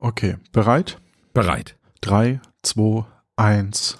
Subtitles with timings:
[0.00, 1.00] Okay, bereit?
[1.34, 1.76] Bereit.
[2.00, 3.04] Drei, zwei,
[3.36, 3.98] eins.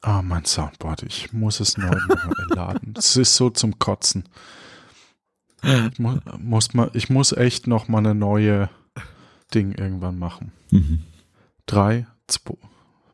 [0.00, 1.02] Ah, mein Soundboard.
[1.02, 1.94] Ich muss es neu
[2.48, 2.94] laden.
[2.96, 4.24] Es ist so zum Kotzen.
[5.62, 8.70] Ich muss, muss mal, ich muss echt noch mal eine neue
[9.52, 10.52] Ding irgendwann machen.
[10.70, 11.04] Mhm.
[11.66, 12.56] Drei, zwei,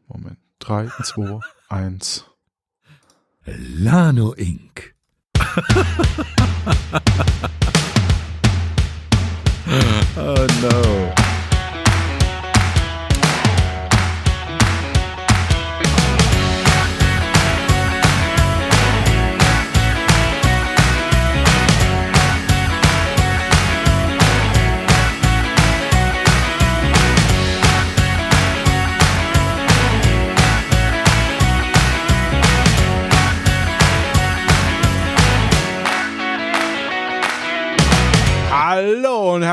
[0.07, 0.39] Moment.
[0.61, 2.25] Drei, zwei, eins.
[3.45, 4.95] Lano Inc.
[10.17, 10.96] oh no.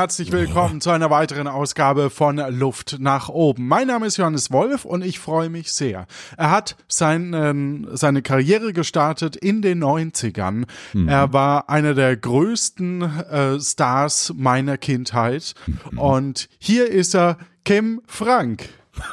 [0.04, 3.66] Herzlich willkommen zu einer weiteren Ausgabe von Luft nach oben.
[3.66, 6.06] Mein Name ist Johannes Wolf und ich freue mich sehr.
[6.36, 10.66] Er hat seinen, seine Karriere gestartet in den 90ern.
[10.92, 11.08] Mhm.
[11.08, 15.54] Er war einer der größten äh, Stars meiner Kindheit.
[15.66, 15.98] Mhm.
[15.98, 18.68] Und hier ist er, Kim Frank.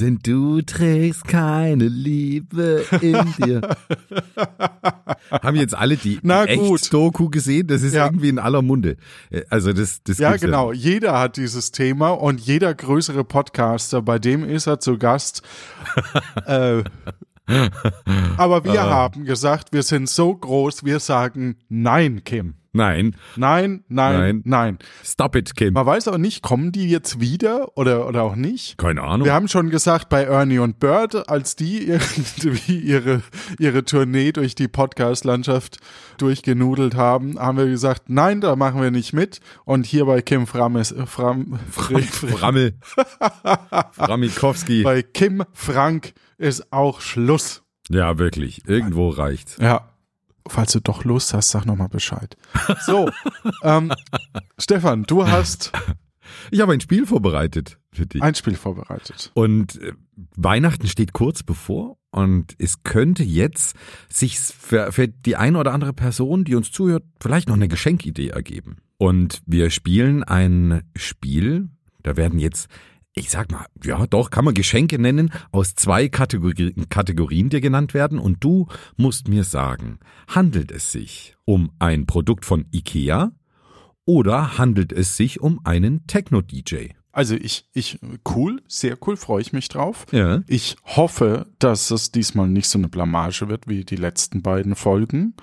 [0.00, 3.60] Denn du trägst keine Liebe in dir.
[5.30, 6.80] Haben jetzt alle die Na gut.
[6.82, 7.66] Echt-Doku gesehen?
[7.66, 8.06] Das ist Ja.
[8.06, 8.96] irgendwie in aller Munde.
[9.30, 10.72] Äh, Also das, das Ja, genau.
[10.72, 15.42] Jeder hat dieses Thema und jeder größere Podcaster, bei dem ist er zu Gast.
[16.46, 16.82] äh,
[18.36, 22.54] aber wir haben gesagt, wir sind so groß, wir sagen Nein, Kim.
[22.78, 24.42] Nein, Nein, nein, Nein.
[24.44, 24.78] nein.
[25.04, 25.74] stop it, Kim.
[25.74, 28.78] Man weiß auch nicht, kommen die jetzt wieder oder, oder auch nicht?
[28.78, 29.24] Keine Ahnung.
[29.26, 33.22] Wir haben schon gesagt, bei Ernie und Bird, als die irgendwie ihre,
[33.58, 35.78] ihre Tournee durch die Podcast-Landschaft
[36.18, 39.40] durchgenudelt haben, haben wir gesagt, nein, da machen wir nicht mit.
[39.64, 42.74] Und hier bei Kim Frames, Fram, Fre- Frammel.
[43.92, 44.82] Framikowski.
[44.82, 47.62] bei Kim Frank ist auch Schluss.
[47.90, 48.62] Ja, wirklich.
[48.66, 49.56] Irgendwo reicht's.
[49.60, 49.88] Ja.
[50.48, 52.36] Falls du doch Lust hast, sag nochmal Bescheid.
[52.80, 53.10] So,
[53.62, 53.92] ähm,
[54.58, 55.72] Stefan, du hast
[56.50, 58.22] Ich habe ein Spiel vorbereitet für dich.
[58.22, 59.30] ein Spiel vorbereitet.
[59.34, 59.92] Und äh,
[60.36, 63.76] Weihnachten steht kurz bevor und es könnte jetzt
[64.08, 68.28] sich für, für die eine oder andere Person, die uns zuhört, vielleicht noch eine Geschenkidee
[68.28, 68.78] ergeben.
[68.96, 71.68] Und wir spielen ein Spiel,
[72.02, 72.68] da werden jetzt,
[73.18, 77.94] ich sag mal, ja doch, kann man Geschenke nennen, aus zwei Kategorien, Kategorien dir genannt
[77.94, 79.98] werden und du musst mir sagen,
[80.28, 83.32] handelt es sich um ein Produkt von Ikea
[84.04, 86.90] oder handelt es sich um einen Techno-DJ?
[87.12, 87.98] Also ich, ich,
[88.28, 90.06] cool, sehr cool, freue ich mich drauf.
[90.12, 90.42] Ja.
[90.46, 95.34] Ich hoffe, dass es diesmal nicht so eine Blamage wird wie die letzten beiden Folgen.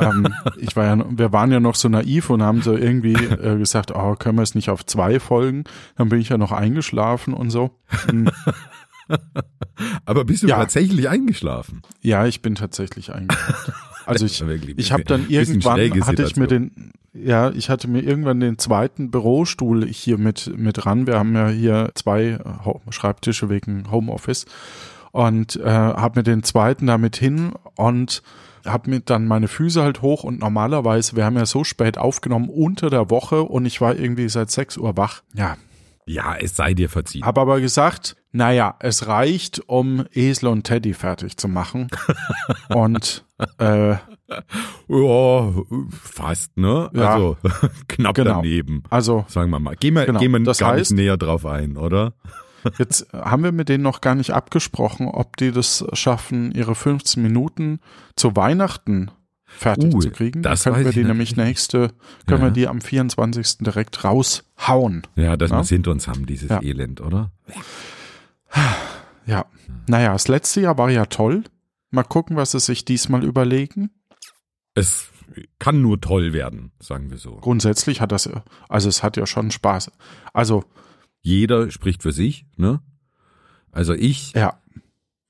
[0.00, 3.56] Ähm, ich war ja, wir waren ja noch so naiv und haben so irgendwie äh,
[3.58, 5.64] gesagt, oh, können wir es nicht auf zwei Folgen?
[5.96, 7.70] Dann bin ich ja noch eingeschlafen und so.
[8.08, 8.28] Hm,
[10.04, 10.56] Aber bist du Ja.
[10.56, 11.82] tatsächlich eingeschlafen?
[12.02, 13.72] Ja, ich bin tatsächlich eingeschlafen.
[14.04, 14.40] Also ich,
[14.76, 19.10] ich habe dann irgendwann hatte ich mir den, ja, ich hatte mir irgendwann den zweiten
[19.10, 21.06] Bürostuhl hier mit mit ran.
[21.06, 22.38] Wir haben ja hier zwei
[22.90, 24.46] Schreibtische wegen Homeoffice
[25.16, 28.22] und äh, habe mir den zweiten damit hin und
[28.66, 32.48] habe mir dann meine Füße halt hoch und normalerweise, wir haben ja so spät aufgenommen
[32.50, 35.22] unter der Woche und ich war irgendwie seit 6 Uhr wach.
[35.34, 35.56] Ja,
[36.06, 37.24] Ja, es sei dir verziehen.
[37.24, 41.88] habe aber gesagt, naja, es reicht, um Esel und Teddy fertig zu machen.
[42.68, 43.24] und
[43.58, 43.94] äh,
[44.88, 45.52] Ja,
[46.02, 46.90] fast, ne?
[46.92, 47.14] Ja.
[47.14, 47.36] Also
[47.88, 48.34] knapp Genau.
[48.34, 48.82] daneben.
[48.90, 49.76] also Sagen wir mal.
[49.76, 50.18] Gehen wir, Genau.
[50.20, 52.12] gehen wir Das gar heißt- nicht näher drauf ein, oder?
[52.78, 57.22] Jetzt haben wir mit denen noch gar nicht abgesprochen, ob die das schaffen, ihre 15
[57.22, 57.80] Minuten
[58.16, 59.10] zu Weihnachten
[59.44, 60.42] fertig Uh, zu kriegen.
[60.42, 61.92] das Dann können wir die ich nämlich nächste,
[62.26, 62.46] können Ja.
[62.48, 63.58] wir die am 24.
[63.64, 65.02] direkt raushauen.
[65.14, 65.56] Ja, dass Ja.
[65.58, 66.60] wir es hinter uns haben, dieses Ja.
[66.62, 67.30] Elend, oder?
[69.26, 69.46] Ja.
[69.86, 71.44] Naja, das letzte Jahr war ja toll.
[71.90, 73.90] Mal gucken, was sie sich diesmal überlegen.
[74.74, 75.08] Es
[75.58, 77.36] kann nur toll werden, sagen wir so.
[77.36, 78.28] Grundsätzlich hat das,
[78.68, 79.90] also es hat ja schon Spaß.
[80.32, 80.64] Also,
[81.26, 82.80] Jeder spricht für sich, ne?
[83.72, 84.60] Also ich ja,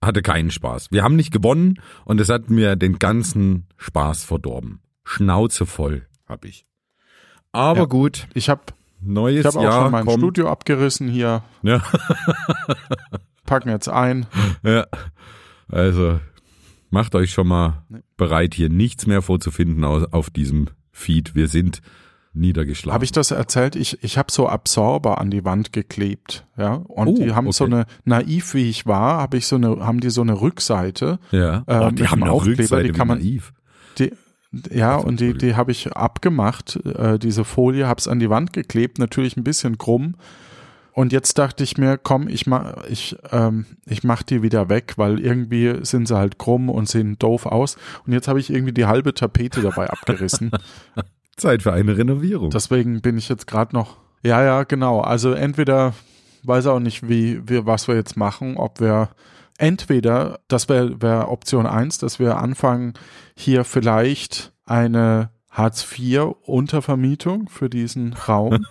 [0.05, 0.89] hatte keinen Spaß.
[0.91, 4.81] Wir haben nicht gewonnen und es hat mir den ganzen Spaß verdorben.
[5.05, 6.67] Schnauze voll hab ich.
[7.51, 7.85] Aber Ja.
[7.87, 8.61] gut, ich habe
[9.01, 10.19] neues ich hab auch Jahr schon mein kommt.
[10.19, 11.83] Studio abgerissen hier, Ja.
[13.47, 14.27] packen jetzt ein.
[14.63, 14.87] Ja,
[15.69, 16.21] also
[16.91, 17.85] macht euch schon mal
[18.19, 21.35] bereit, hier nichts mehr vorzufinden auf diesem Feed.
[21.35, 21.81] Wir sind
[22.37, 22.95] niedergeschlagen.
[22.95, 23.75] Habe ich das erzählt?
[23.77, 26.75] Ich, ich habe so Absorber an die Wand geklebt, ja.
[26.75, 27.75] Und Oh, die haben so okay.
[27.75, 31.19] eine, naiv wie ich war, habe ich so eine, haben die so eine Rückseite.
[31.31, 33.53] ja, äh, oh, die haben eine Aufkleber, Rückseite die kann man- naiv.
[33.99, 34.13] Die,
[34.71, 38.53] ja, und die, die habe ich abgemacht, äh, diese Folie, habe es an die Wand
[38.53, 40.15] geklebt, natürlich ein bisschen krumm.
[40.93, 44.95] Und jetzt dachte ich mir, komm, ich mach, ich, ähm, ich mach die wieder weg,
[44.97, 47.77] weil irgendwie sind sie halt krumm und sehen doof aus.
[48.07, 50.51] Und jetzt habe ich irgendwie die halbe Tapete dabei abgerissen.
[51.37, 52.51] Zeit für eine Renovierung.
[52.51, 53.97] Deswegen bin ich jetzt gerade noch.
[54.23, 55.01] Ja, ja, genau.
[55.01, 55.95] Also entweder
[56.45, 59.11] weiß auch nicht, wie wir, was wir jetzt machen, ob wir
[59.59, 62.95] entweder, das wäre wär Option eins, dass wir anfangen,
[63.35, 68.67] hier vielleicht eine Hartz-IV-Untervermietung für diesen Raum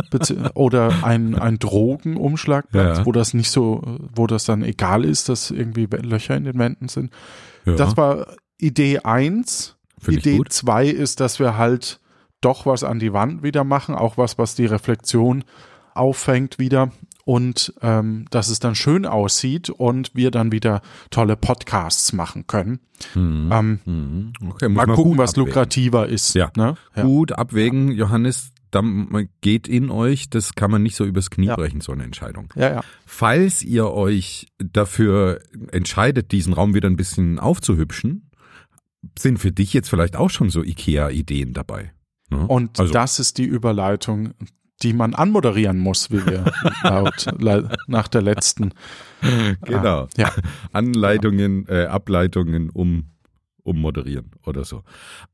[0.54, 3.06] oder ein, ein Drogenumschlagplatz, Ja.
[3.06, 3.82] wo das nicht so,
[4.14, 7.10] wo das dann egal ist, dass irgendwie Löcher in den Wänden sind.
[7.64, 8.26] Ja, Das war
[8.58, 9.76] Idee eins.
[9.98, 10.52] Find ich Idee gut.
[10.52, 12.00] zwei ist, dass wir halt
[12.46, 15.44] doch was an die Wand wieder machen, auch was, was die Reflexion
[15.94, 16.92] auffängt wieder
[17.24, 22.78] und ähm, dass es dann schön aussieht und wir dann wieder tolle Podcasts machen können.
[23.14, 23.50] Mhm.
[23.52, 24.32] Ähm, Mhm.
[24.50, 25.46] Okay, mal gucken, was abwägen.
[25.48, 26.34] lukrativer ist.
[26.34, 26.50] Ja.
[26.56, 26.76] Ne?
[26.94, 27.02] ja.
[27.02, 28.52] Gut abwägen, Johannes.
[28.70, 31.56] Dann geht in euch, das kann man nicht so übers Knie Ja.
[31.56, 32.52] brechen, so eine Entscheidung.
[32.56, 32.80] Ja, ja.
[33.06, 35.40] Falls ihr euch dafür
[35.72, 38.30] entscheidet, diesen Raum wieder ein bisschen aufzuhübschen,
[39.18, 41.92] sind für dich jetzt vielleicht auch schon so IKEA-Ideen dabei.
[42.30, 42.46] Ne?
[42.46, 44.34] Und also, das ist die Überleitung,
[44.82, 46.52] die man anmoderieren muss, wie wir
[46.82, 47.26] laut,
[47.86, 48.72] nach der letzten.
[49.62, 50.08] genau.
[50.16, 50.32] Ja.
[50.72, 53.10] Anleitungen, äh, Ableitungen um
[53.66, 54.84] ummoderieren oder so.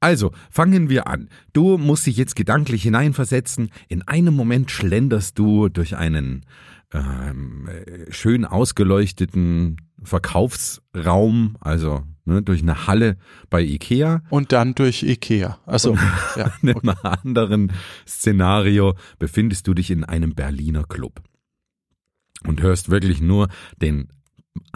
[0.00, 1.28] Also, fangen wir an.
[1.52, 3.70] Du musst dich jetzt gedanklich hineinversetzen.
[3.88, 6.46] In einem Moment schlenderst du durch einen
[6.92, 13.16] ähm, äh, schön ausgeleuchteten Verkaufsraum, also ne, durch eine Halle
[13.50, 14.22] bei Ikea.
[14.30, 15.58] Und dann durch Ikea.
[15.66, 15.96] Also,
[16.36, 16.52] ja.
[16.62, 17.72] In einem anderen
[18.06, 21.22] Szenario befindest du dich in einem Berliner Club
[22.46, 23.48] und hörst wirklich nur
[23.80, 24.08] den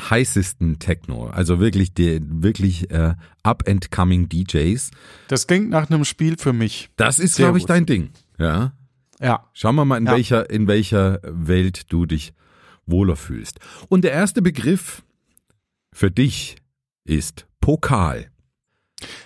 [0.01, 4.91] heißesten Techno, also wirklich die wirklich äh, up and coming DJs.
[5.29, 6.89] Das klingt nach einem Spiel für mich.
[6.97, 8.11] Das ist, glaube ich, dein Ding.
[8.39, 8.73] Ja.
[9.21, 9.49] Ja.
[9.53, 10.13] Schauen wir mal, in Ja.
[10.13, 12.33] welcher in welcher Welt du dich
[12.87, 13.59] wohler fühlst.
[13.89, 15.03] Und der erste Begriff
[15.93, 16.57] für dich
[17.07, 18.31] ist Pokal.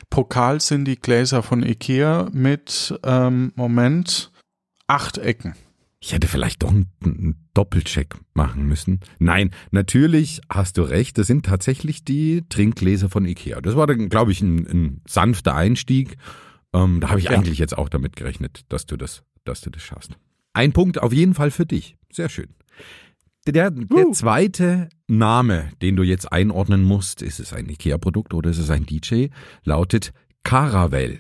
[0.09, 4.32] Pokal sind die Gläser von Ikea mit, ähm, Moment,
[4.87, 5.55] acht Ecken.
[6.03, 9.00] Ich hätte vielleicht doch einen, einen Doppelcheck machen müssen.
[9.19, 11.19] Nein, natürlich hast du recht.
[11.19, 13.61] Das sind tatsächlich die Trinkgläser von Ikea.
[13.61, 16.17] Das war dann, glaube ich, ein, ein sanfter Einstieg.
[16.73, 17.33] Ähm, da habe ich Ja.
[17.33, 20.12] eigentlich jetzt auch damit gerechnet, dass du das, dass du das schaffst.
[20.55, 21.97] Ein Punkt auf jeden Fall für dich.
[22.11, 22.49] Sehr schön.
[23.52, 28.58] Der, der zweite Name, den du jetzt einordnen musst, ist es ein Ikea-Produkt oder ist
[28.58, 29.26] es ein DJ,
[29.64, 30.12] lautet
[30.44, 31.19] Caravelle.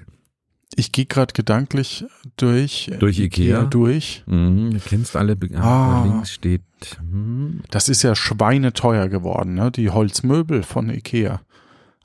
[0.76, 2.04] Ich gehe gerade gedanklich
[2.36, 3.64] durch, Durch Ikea?
[3.64, 4.22] durch.
[4.26, 5.34] Mhm, du kennst alle.
[5.34, 6.04] Be Ah.
[6.04, 6.62] Links steht.
[7.00, 9.72] Hm, Das ist ja schweineteuer geworden, ne?
[9.72, 11.40] Die Holzmöbel von Ikea.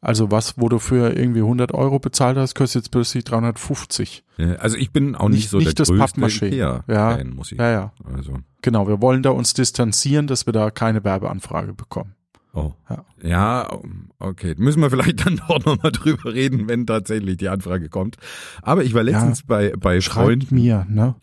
[0.01, 4.23] Also was, wo du für irgendwie 100 Euro bezahlt hast, kostet jetzt plötzlich 350.
[4.37, 6.45] Ja, Also ich bin auch nicht, Nicht- so nicht der das größte.
[6.47, 7.57] Ikea-Fan, muss ich.
[7.59, 7.93] Ja, ja.
[8.15, 8.33] Also,
[8.65, 12.15] Genau, wir wollen da uns distanzieren, dass wir da keine Werbeanfrage bekommen.
[12.53, 12.73] oh.
[12.89, 13.05] Ja.
[13.21, 13.79] Ja,
[14.19, 14.55] okay.
[14.57, 18.17] Müssen wir vielleicht dann dort nochmal drüber reden, wenn tatsächlich die Anfrage kommt.
[18.63, 20.55] Aber ich war letztens bei, bei Schreibt Freunden.
[20.55, 21.13] mir, ne?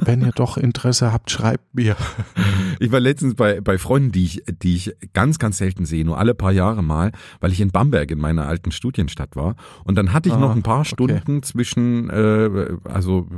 [0.00, 1.96] wenn, ihr doch Interesse habt, schreibt mir.
[2.80, 6.18] Ich war letztens bei, bei Freunden, die ich, die ich ganz, ganz selten sehe, nur
[6.18, 9.54] alle paar Jahre mal, weil ich in Bamberg in meiner alten Studienstadt war.
[9.84, 10.88] Und dann hatte ich Ah, noch ein paar okay.
[10.88, 13.28] Stunden zwischen, äh, also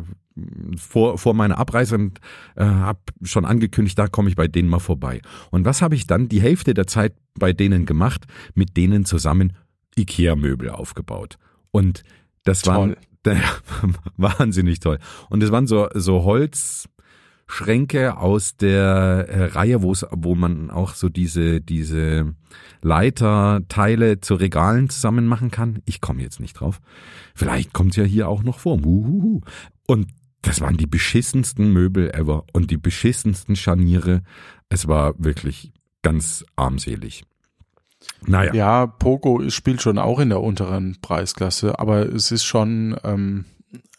[0.76, 2.20] vor, vor meiner Abreise und
[2.56, 5.20] äh, habe schon angekündigt, da komme ich bei denen mal vorbei.
[5.50, 8.26] Und was habe ich dann die Hälfte der Zeit bei denen gemacht?
[8.54, 9.54] Mit denen zusammen
[9.98, 11.38] Ikea-Möbel aufgebaut.
[11.70, 12.02] Und
[12.44, 13.02] das waren Toll.
[14.16, 14.98] wahnsinnig toll.
[15.28, 20.94] Und es waren so, so Holzschränke aus der äh, Reihe, wo es, wo man auch
[20.94, 22.34] so diese, diese
[22.82, 25.82] Leiterteile zu Regalen zusammen machen kann.
[25.86, 26.80] Ich komme jetzt nicht drauf.
[27.34, 28.76] Vielleicht kommt es ja hier auch noch vor.
[28.76, 29.40] Uhuhu.
[29.86, 30.08] Und
[30.42, 34.22] das waren die beschissensten Möbel ever und die beschissensten Scharniere.
[34.68, 37.24] Es war wirklich ganz armselig.
[38.26, 38.54] Naja.
[38.54, 43.44] Ja, Pogo spielt schon auch in der unteren Preisklasse, aber es ist schon, ähm,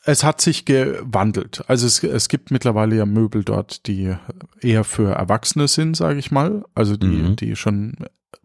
[0.05, 1.65] es hat sich gewandelt.
[1.67, 4.15] Also es, es gibt mittlerweile ja Möbel dort, die
[4.61, 6.63] eher für Erwachsene sind, sage ich mal.
[6.75, 7.35] Also die, Mhm.
[7.35, 7.97] die schon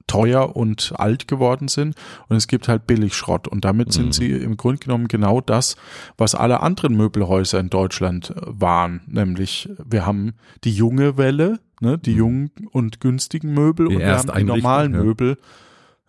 [0.07, 1.95] teuer und alt geworden sind.
[2.29, 3.49] Und es gibt halt Billigschrott.
[3.49, 4.13] Und damit sind Mhm.
[4.13, 5.77] sie im Grunde genommen genau das,
[6.19, 9.01] was alle anderen Möbelhäuser in Deutschland äh, waren.
[9.07, 10.35] Nämlich, wir haben
[10.65, 13.91] die junge Welle, ne, die jungen und günstigen Möbel Mhm.
[13.91, 15.03] Die und wir haben die normalen ja.
[15.03, 15.39] Möbel.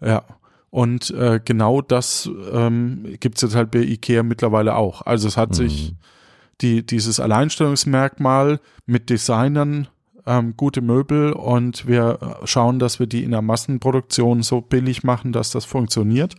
[0.01, 0.23] Ja.
[0.69, 5.03] Und äh, genau das ähm, gibt es jetzt halt bei Ikea mittlerweile auch.
[5.03, 5.53] Also es hat Mhm.
[5.53, 5.95] sich
[6.61, 9.87] die, dieses Alleinstellungsmerkmal mit Designern,
[10.25, 15.03] ähm, gute Möbel und wir äh, schauen, dass wir die in der Massenproduktion so billig
[15.03, 16.35] machen, dass das funktioniert.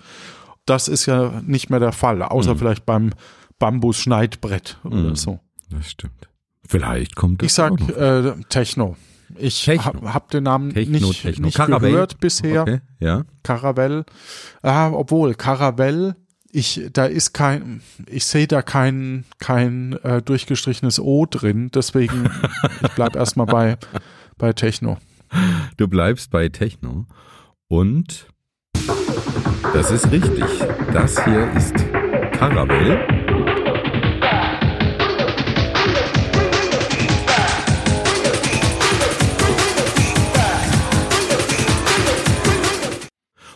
[0.66, 2.58] das ist ja nicht mehr der Fall, außer Mhm.
[2.58, 3.10] vielleicht beim
[3.58, 5.16] Bambus-Schneidbrett oder Mhm.
[5.16, 5.40] so.
[5.70, 6.28] Das stimmt.
[6.66, 8.96] Vielleicht kommt das Ich sag äh, Techno.
[9.36, 11.46] Ich habe hab den Namen Techno, nicht, Techno.
[11.46, 11.92] nicht Caravelle.
[11.92, 12.62] gehört bisher.
[12.62, 13.24] Okay, ja.
[13.42, 14.04] Caravelle.
[14.62, 16.16] Ah, obwohl, Caravelle,
[16.54, 22.30] ich, da ist kein, ich sehe da kein, kein äh, durchgestrichenes O drin, deswegen,
[22.82, 23.76] ich bleib erstmal bei,
[24.38, 24.98] bei Techno.
[25.76, 27.06] Du bleibst bei Techno
[27.66, 28.28] und
[29.72, 30.44] das ist richtig.
[30.92, 31.74] Das hier ist
[32.32, 33.23] Caravelle.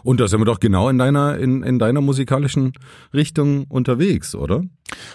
[0.08, 2.72] Und da sind wir doch genau in deiner, in, in deiner musikalischen
[3.12, 4.62] Richtung unterwegs, oder?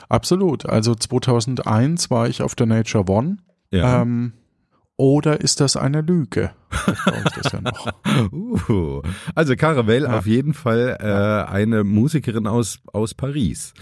[0.07, 0.67] Absolut.
[0.67, 3.37] Also 2001 war ich auf der Nature One.
[3.71, 4.03] Ja.
[4.03, 4.33] Ähm,
[4.95, 6.51] oder ist das eine Lüge?
[6.69, 7.87] Das ja noch.
[8.69, 9.01] Uh,
[9.33, 10.19] also Caravelle Ja.
[10.19, 13.73] auf jeden Fall äh, eine Musikerin aus, aus Paris.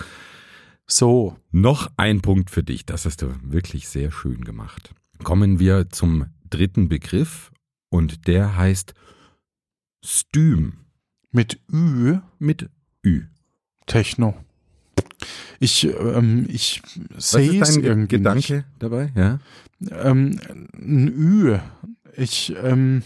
[0.87, 4.93] So, Noch ein Punkt für dich, das hast du wirklich sehr schön gemacht.
[5.25, 7.51] Kommen wir zum dritten Begriff
[7.89, 8.93] und der heißt
[10.05, 10.77] Stüm
[11.31, 12.69] mit Ü, mit
[13.05, 13.23] Ü.
[13.85, 14.35] Techno.
[15.59, 16.81] Ich, ähm, ich
[17.17, 18.65] sehe ist es irgendwie Gedanke nicht.
[18.79, 19.11] dabei?
[19.15, 19.39] Ja.
[19.91, 20.39] Ähm,
[20.73, 21.57] ein Ü.
[22.15, 23.03] Ich, ähm,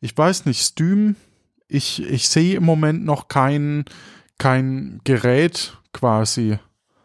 [0.00, 1.16] ich weiß nicht, Stüm.
[1.68, 3.84] Ich, ich sehe im Moment noch kein,
[4.38, 6.58] kein Gerät quasi.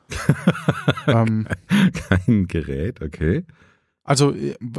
[1.08, 1.48] ähm,
[1.94, 3.46] Kein Gerät, okay.
[4.04, 4.34] also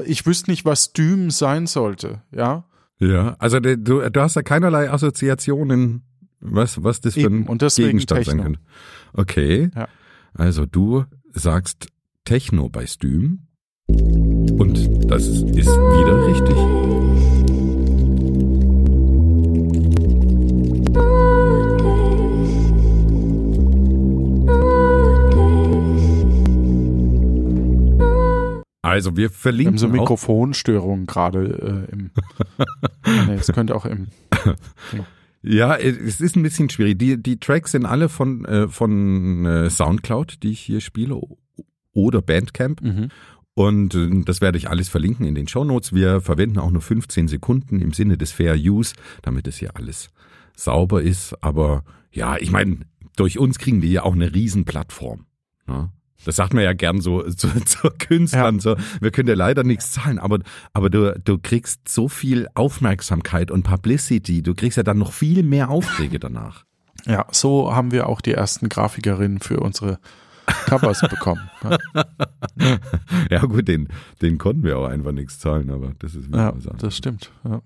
[0.04, 2.64] ich wüsste nicht, was Stüm sein sollte, ja.
[3.00, 6.02] Ja, also du, du hast da keinerlei Assoziationen,
[6.40, 8.42] was, was das für Eben, ein und deswegen Gegenstand sein Techno.
[8.42, 8.60] könnte.
[9.14, 9.70] Okay.
[9.74, 9.88] Ja.
[10.34, 11.88] Also du sagst
[12.24, 13.46] Techno bei Stüm
[13.88, 16.56] und das ist wieder richtig.
[28.82, 32.10] Also wir Wir haben verlinken so Mikrofonstörungen gerade äh, im.
[33.40, 34.08] es könnte auch im.
[35.42, 36.98] Ja, es ist ein bisschen schwierig.
[36.98, 41.18] Die, die Tracks sind alle von, äh, von äh, Soundcloud, die ich hier spiele,
[41.92, 42.82] oder Bandcamp.
[42.82, 43.08] Mhm.
[43.54, 45.94] Und äh, das werde ich alles verlinken in den Shownotes.
[45.94, 50.10] Wir verwenden auch nur 15 Sekunden im Sinne des Fair Use, damit es hier alles
[50.56, 51.34] sauber ist.
[51.42, 52.80] Aber ja, ich meine,
[53.16, 55.26] durch uns kriegen die ja auch eine Riesenplattform.
[55.66, 55.90] Ne?
[56.24, 58.60] Das sagt man ja gern so zu, zu Künstlern.
[58.60, 60.40] So, wir können dir leider nichts zahlen, aber,
[60.72, 64.42] aber du, du kriegst so viel Aufmerksamkeit und Publicity.
[64.42, 66.64] Du kriegst ja dann noch viel mehr Aufträge danach.
[67.06, 69.98] Ja, so haben wir auch die ersten Grafikerinnen für unsere
[70.66, 71.50] Covers bekommen.
[72.56, 72.76] Ja,
[73.30, 73.88] Ja gut, den,
[74.20, 77.30] den konnten wir auch einfach nichts zahlen, aber das ist wieder ja das stimmt.
[77.44, 77.62] Ja.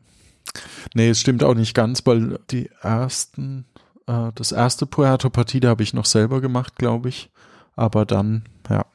[0.95, 3.67] Nee, es stimmt auch nicht ganz, weil die ersten,
[4.07, 7.31] äh, das erste Puerto Partida habe ich noch selber gemacht, glaube ich.
[7.77, 8.87] Aber dann, ja.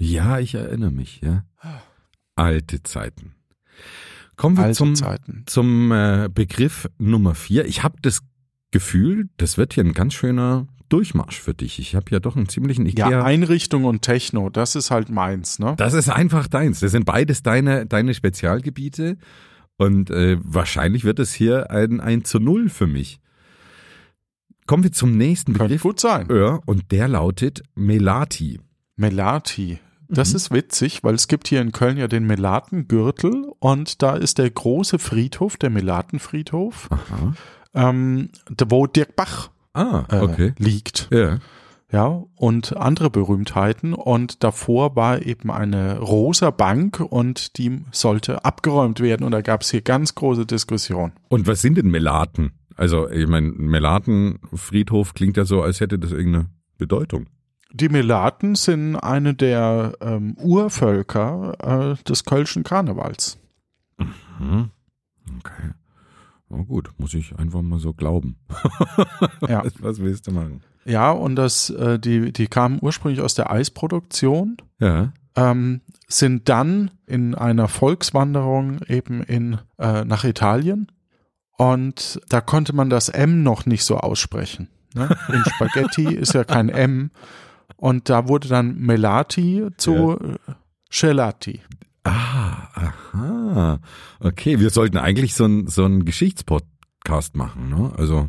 [0.00, 1.44] Ja, ich erinnere mich, ja.
[2.34, 3.34] Alte Zeiten.
[4.36, 5.44] Kommen wir Alte zum, Zeiten.
[5.46, 7.64] zum äh, Begriff Nummer vier.
[7.66, 8.20] Ich habe das
[8.70, 11.78] Gefühl, das wird hier ein ganz schöner Durchmarsch für dich.
[11.78, 13.24] Ich habe ja doch einen ziemlichen Ja, Ikea.
[13.24, 15.74] Einrichtung und Techno, das ist halt meins, ne?
[15.78, 16.80] das ist einfach deins.
[16.80, 19.16] Das sind beides deine, deine Spezialgebiete.
[19.78, 23.20] Und äh, wahrscheinlich wird es hier ein, ein zu Null für mich.
[24.66, 25.82] Kommen wir zum nächsten Könnte Begriff.
[25.82, 26.28] gut sein.
[26.30, 28.60] Ja, und der lautet Melati.
[28.96, 29.78] Melati.
[30.08, 30.36] Das Mhm.
[30.36, 34.48] ist witzig, weil es gibt hier in Köln ja den Melatengürtel und da ist der
[34.50, 36.88] große Friedhof, der Melatenfriedhof,
[37.74, 38.30] ähm,
[38.68, 40.52] wo Dirk Bach Ah, äh, okay.
[40.58, 41.08] liegt.
[41.12, 41.38] Ja.
[41.92, 43.94] Ja, und andere Berühmtheiten.
[43.94, 49.22] Und davor war eben eine rosa Bank und die sollte abgeräumt werden.
[49.24, 51.12] Und da gab es hier ganz große Diskussion.
[51.28, 52.52] Und was sind denn Melaten?
[52.76, 57.26] Also, ich meine, Melatenfriedhof klingt ja so, als hätte das irgendeine Bedeutung.
[57.72, 63.38] Die Melaten sind eine der ähm, Urvölker äh, des Kölschen Karnevals.
[64.38, 64.70] Hm.
[65.38, 65.70] Okay.
[66.48, 68.36] Oh gut, muss ich einfach mal so glauben.
[69.48, 69.64] Ja.
[69.64, 70.62] Was, was willst du machen?
[70.84, 75.12] Ja, und das, äh, die, die kamen ursprünglich aus der Eisproduktion, Ja.
[75.34, 80.92] ähm, sind dann in einer Volkswanderung eben in, äh, nach Italien
[81.56, 84.68] und da konnte man das M noch nicht so aussprechen.
[84.94, 85.08] Ne?
[85.32, 87.10] In Spaghetti ist ja kein M
[87.76, 90.52] und da wurde dann Melati zu äh,
[90.90, 91.60] Gelati.
[92.04, 93.78] Ah, aha.
[94.20, 97.92] Okay, wir sollten eigentlich so ein so ein Geschichtspodcast machen, ne?
[97.96, 98.28] Also,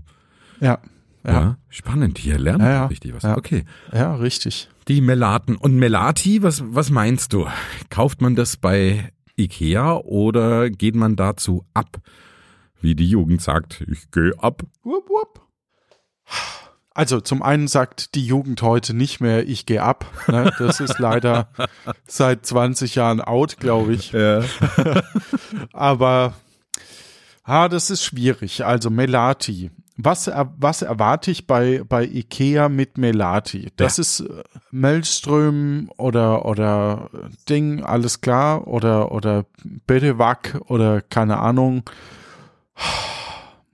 [0.60, 0.80] Ja,
[1.26, 2.18] ja, ja, spannend.
[2.18, 2.86] Hier lernen Ja, wir ja.
[2.88, 3.24] richtig was.
[3.24, 3.38] Ja.
[3.38, 3.66] Okay.
[3.94, 4.70] ja, richtig.
[4.88, 5.56] Die Melaten.
[5.58, 7.46] Und Melati, was, was meinst du?
[7.90, 11.98] Kauft man das bei Ikea oder geht man dazu ab?
[12.82, 14.64] Wie die Jugend sagt, ich gehe ab.
[14.84, 15.42] Wupp, wupp.
[16.94, 20.06] Also zum einen sagt die Jugend heute nicht mehr, ich gehe ab.
[20.28, 20.52] Ne?
[20.58, 21.50] Das ist leider
[22.08, 24.12] seit 20 Jahren out, glaube ich.
[24.14, 24.42] Ja.
[25.74, 26.34] Aber
[27.44, 28.66] ah, das ist schwierig.
[28.66, 29.70] Also Melati.
[30.00, 33.72] Was, er- was erwarte ich bei, bei Ikea mit Melati?
[33.78, 37.10] Das ist äh, Mellström oder, oder
[37.50, 39.46] Ding, alles klar, oder, oder
[39.88, 41.84] Bedewack oder keine Ahnung.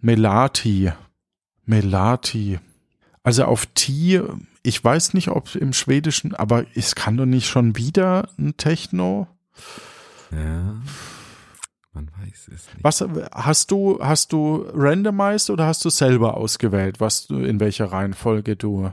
[0.02, 0.92] Melati.
[1.66, 2.60] Melati.
[3.24, 4.22] Also auf T,
[4.64, 9.28] ich weiß nicht, ob im Schwedischen, aber es kann doch nicht schon wieder ein Techno.
[10.32, 10.76] ja.
[11.96, 12.84] Man weiß es nicht.
[12.84, 17.86] Was hast du, hast du randomized oder hast du selber ausgewählt, was du, in welcher
[17.86, 18.92] Reihenfolge du?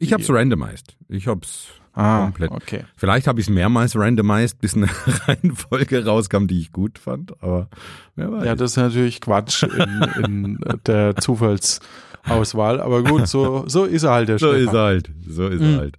[0.00, 0.96] Ich hab's randomized.
[1.08, 2.50] Ich hab's Ah, komplett.
[2.52, 2.84] okay.
[2.96, 4.88] Vielleicht habe ich es mehrmals randomized, bis eine
[5.26, 7.68] Reihenfolge rauskam, die ich gut fand, aber
[8.16, 8.44] wer weiß.
[8.44, 14.12] Ja, das ist natürlich Quatsch in, in der Zufallsauswahl, aber gut, so, so ist er
[14.12, 14.68] halt der so Stefan.
[14.68, 15.10] ist er halt.
[15.26, 15.74] So ist Mhm.
[15.74, 15.98] er halt.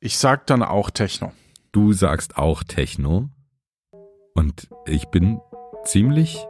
[0.00, 1.32] Ich sag dann auch Techno.
[1.70, 3.30] Du sagst auch Techno.
[4.34, 5.40] Und ich bin
[5.84, 6.44] ziemlich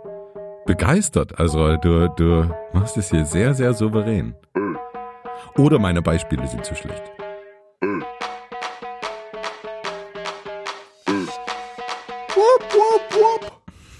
[0.66, 1.38] begeistert.
[1.38, 4.34] Also du, du machst es hier sehr, sehr souverän.
[5.56, 7.02] Oder meine Beispiele sind zu schlecht.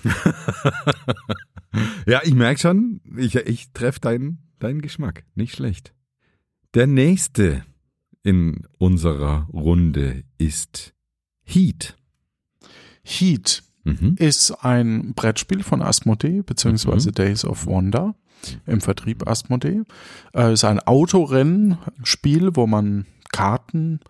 [2.07, 5.25] Ja, ich merke schon, ich, ich treffe deinen, deinen Geschmack.
[5.35, 5.95] Nicht schlecht.
[6.75, 7.65] Der nächste
[8.23, 10.95] in unserer Runde ist
[11.45, 11.97] Heat.
[13.03, 14.15] Heat Mhm.
[14.17, 18.15] ist ein Brettspiel von Asmodee, beziehungsweise Days of Wonder
[18.67, 19.83] im Vertrieb Asmodee.
[20.35, 24.01] Äh, ist ein Autorennspiel, wo man Karten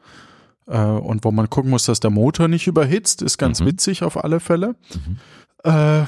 [0.66, 3.22] äh, und wo man gucken muss, dass der Motor nicht überhitzt.
[3.22, 3.66] Ist ganz Mhm.
[3.66, 4.74] witzig auf alle Fälle.
[4.94, 5.18] Mhm.
[5.70, 6.04] Äh,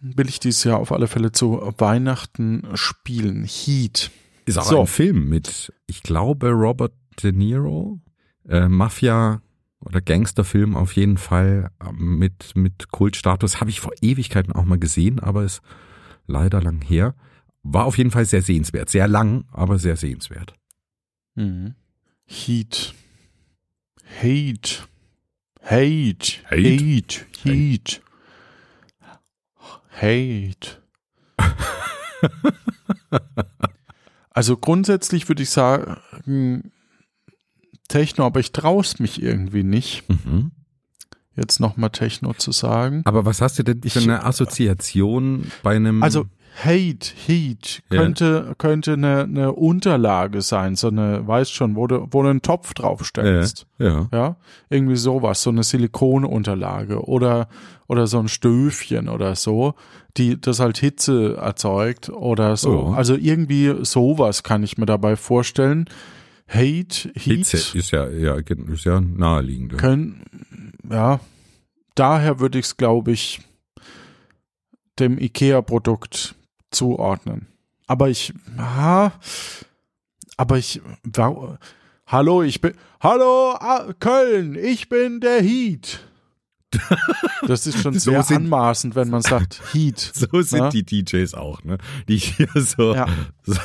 [0.00, 3.44] will ich dieses Jahr auf alle Fälle zu Weihnachten spielen.
[3.44, 4.10] Heat.
[4.46, 4.80] Ist auch So.
[4.80, 8.00] ein Film mit, ich glaube, Robert De Niro.
[8.48, 9.42] Äh, Mafia
[9.80, 13.60] oder Gangsterfilm auf jeden Fall äh, mit, mit Kultstatus.
[13.60, 15.60] Habe ich vor Ewigkeiten auch mal gesehen, aber ist
[16.26, 17.14] leider lang her.
[17.70, 18.88] War auf jeden Fall sehr sehenswert.
[18.88, 20.54] Sehr lang, aber sehr sehenswert.
[21.34, 21.74] Mhm.
[22.24, 22.94] Heat.
[24.22, 24.86] Hate.
[25.62, 26.42] Hate.
[26.44, 26.46] Hate?
[26.50, 27.26] Hate.
[27.44, 28.00] Heat.
[30.00, 30.78] Hate.
[34.30, 36.70] also grundsätzlich würde ich sagen,
[37.88, 40.52] Techno, aber ich traust mich irgendwie nicht, Mhm.
[41.36, 43.02] jetzt nochmal Techno zu sagen.
[43.04, 46.02] Aber was hast du denn für Ich- eine Assoziation bei einem...
[46.02, 46.26] Also
[46.64, 48.00] Hate, Heat Ja.
[48.02, 52.42] könnte, könnte eine, eine Unterlage sein, so eine, weißt schon, wo du, wo du einen
[52.42, 53.66] Topf draufstellst.
[53.78, 54.08] ja.
[54.12, 54.36] Ja,
[54.68, 57.48] irgendwie sowas, so eine Silikonunterlage oder,
[57.86, 59.74] oder so ein Stöfchen oder so,
[60.16, 62.88] die das halt Hitze erzeugt oder so.
[62.88, 62.92] Oh.
[62.92, 65.84] Also irgendwie sowas kann ich mir dabei vorstellen.
[66.48, 69.78] Hate, Heat Hitze ist ja, ja, ist ja naheliegend.
[69.78, 70.24] können,
[70.90, 71.20] ja,
[71.94, 73.40] daher würde ich es, glaube ich,
[74.98, 76.34] dem IKEA-Produkt
[76.70, 77.48] zuordnen.
[77.86, 79.12] Aber ich, ha,
[80.36, 81.58] aber ich, wa-
[82.06, 86.04] hallo, ich bin, hallo, ah, Köln, ich bin der Heat.
[87.46, 89.98] Das ist schon So sehr sind- anmaßend, wenn man sagt Heat.
[90.14, 90.68] So sind Ja.
[90.68, 91.78] die DJs auch, ne?
[92.08, 93.06] Die ich hier so, Ja.
[93.42, 93.58] so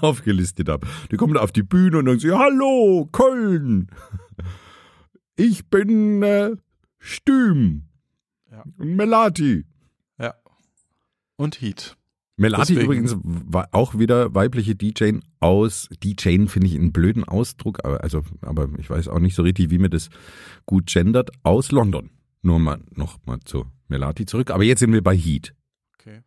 [0.00, 0.86] aufgelistet habe.
[1.10, 3.88] Die kommen auf die Bühne und sagen so, hallo, Köln.
[5.36, 6.56] Ich bin äh,
[6.98, 7.84] Stüm.
[8.50, 8.64] Ja.
[8.78, 9.66] Und Melati.
[10.18, 10.34] Ja.
[11.36, 11.96] Und Heat.
[12.38, 12.84] Melati Deswegen.
[12.84, 18.22] übrigens war auch wieder weibliche DJ aus, DJ finde ich einen blöden Ausdruck, aber, also,
[18.42, 20.08] aber ich weiß auch nicht so richtig, wie mir das
[20.64, 22.10] gut gendert, aus London.
[22.42, 24.52] Nur mal noch mal zu Melati zurück.
[24.52, 25.52] Aber jetzt sind wir bei Heat.
[25.94, 26.22] Okay.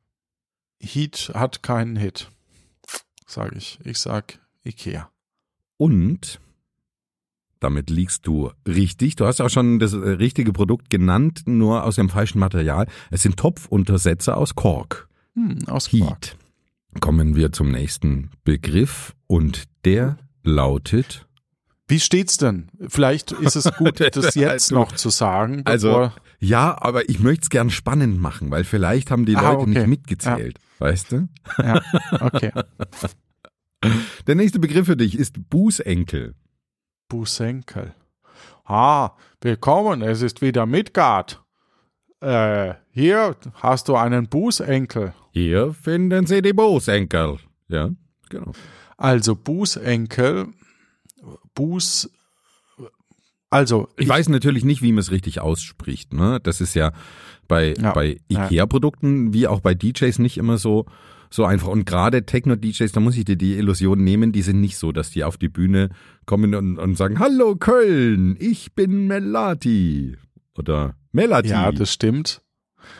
[0.81, 2.29] Heat hat keinen Hit,
[3.25, 3.79] sage ich.
[3.85, 5.09] Ich sag IKEA.
[5.77, 6.41] Und
[7.61, 9.15] damit liegst du richtig.
[9.15, 12.87] Du hast auch schon das äh, richtige Produkt genannt, nur aus dem falschen Material.
[13.11, 15.07] Es sind Topfuntersetzer aus Kork.
[15.35, 16.25] Hm, aus Quark.
[16.25, 16.37] Heat.
[16.99, 21.25] Kommen wir zum nächsten Begriff und der lautet
[21.87, 22.67] Wie steht's denn?
[22.87, 25.61] Vielleicht ist es gut, das jetzt Du- noch zu sagen.
[25.65, 29.61] Also, ja, aber ich möchte es gern spannend machen, weil vielleicht haben die Ah, Leute
[29.61, 29.69] okay.
[29.71, 30.57] nicht mitgezählt.
[30.79, 31.27] Weißt du?
[31.59, 31.81] ja,
[32.19, 32.51] okay.
[34.27, 36.35] Der nächste Begriff für dich ist Bußenkel.
[37.09, 37.93] Busenkel.
[38.65, 41.40] Ah, willkommen, es ist wieder Midgard.
[42.21, 45.13] Äh, hier hast du einen Bußenkel.
[45.31, 47.37] Hier finden Sie die Bußenkel.
[47.67, 47.89] Ja,
[48.29, 48.51] genau.
[48.97, 50.49] Also Bußenkel,
[51.55, 52.11] Buß,
[53.49, 56.13] also Ich weiß natürlich nicht, wie man es richtig ausspricht.
[56.13, 56.39] Ne?
[56.43, 56.93] Das ist ja
[57.47, 58.45] bei, Ja, bei ja.
[58.45, 60.85] IKEA-Produkten wie auch bei DJs nicht immer so,
[61.31, 61.67] so einfach.
[61.69, 65.09] Und gerade Techno-DJs, da muss ich dir die Illusion nehmen, die sind nicht so, dass
[65.09, 65.89] die auf die Bühne
[66.25, 70.17] kommen und, und sagen, Hallo Köln, ich bin Melati.
[70.57, 71.49] Oder Melati.
[71.49, 72.41] Ja, das stimmt.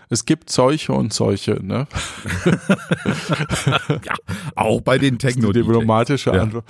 [0.10, 1.88] Es gibt solche und solche, ne?
[4.06, 4.13] ja,
[4.56, 6.65] auch bei den techno die diplomatische ja, Antwort.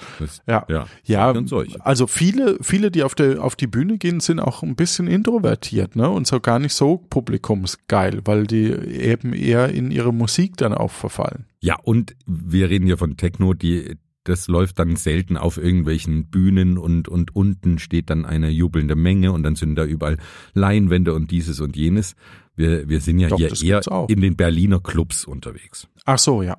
[0.48, 1.34] Ja, ja, ja.
[1.80, 5.96] Also viele, viele, die auf der auf die Bühne gehen, sind auch ein bisschen introvertiert,
[5.96, 6.10] ne?
[6.10, 10.92] Und so gar nicht so publikumsgeil, weil die eben eher in ihre Musik dann auch
[10.92, 11.46] verfallen.
[11.60, 16.78] Ja, und wir reden hier von Techno, die das läuft dann selten auf irgendwelchen Bühnen
[16.78, 20.18] und, und unten steht dann eine jubelnde Menge und dann sind da überall
[20.54, 22.16] Leinwände und dieses und jenes.
[22.56, 25.88] Wir, wir sind ja Doch, hier eher in den Berliner Clubs unterwegs.
[26.06, 26.58] Ach so, ja.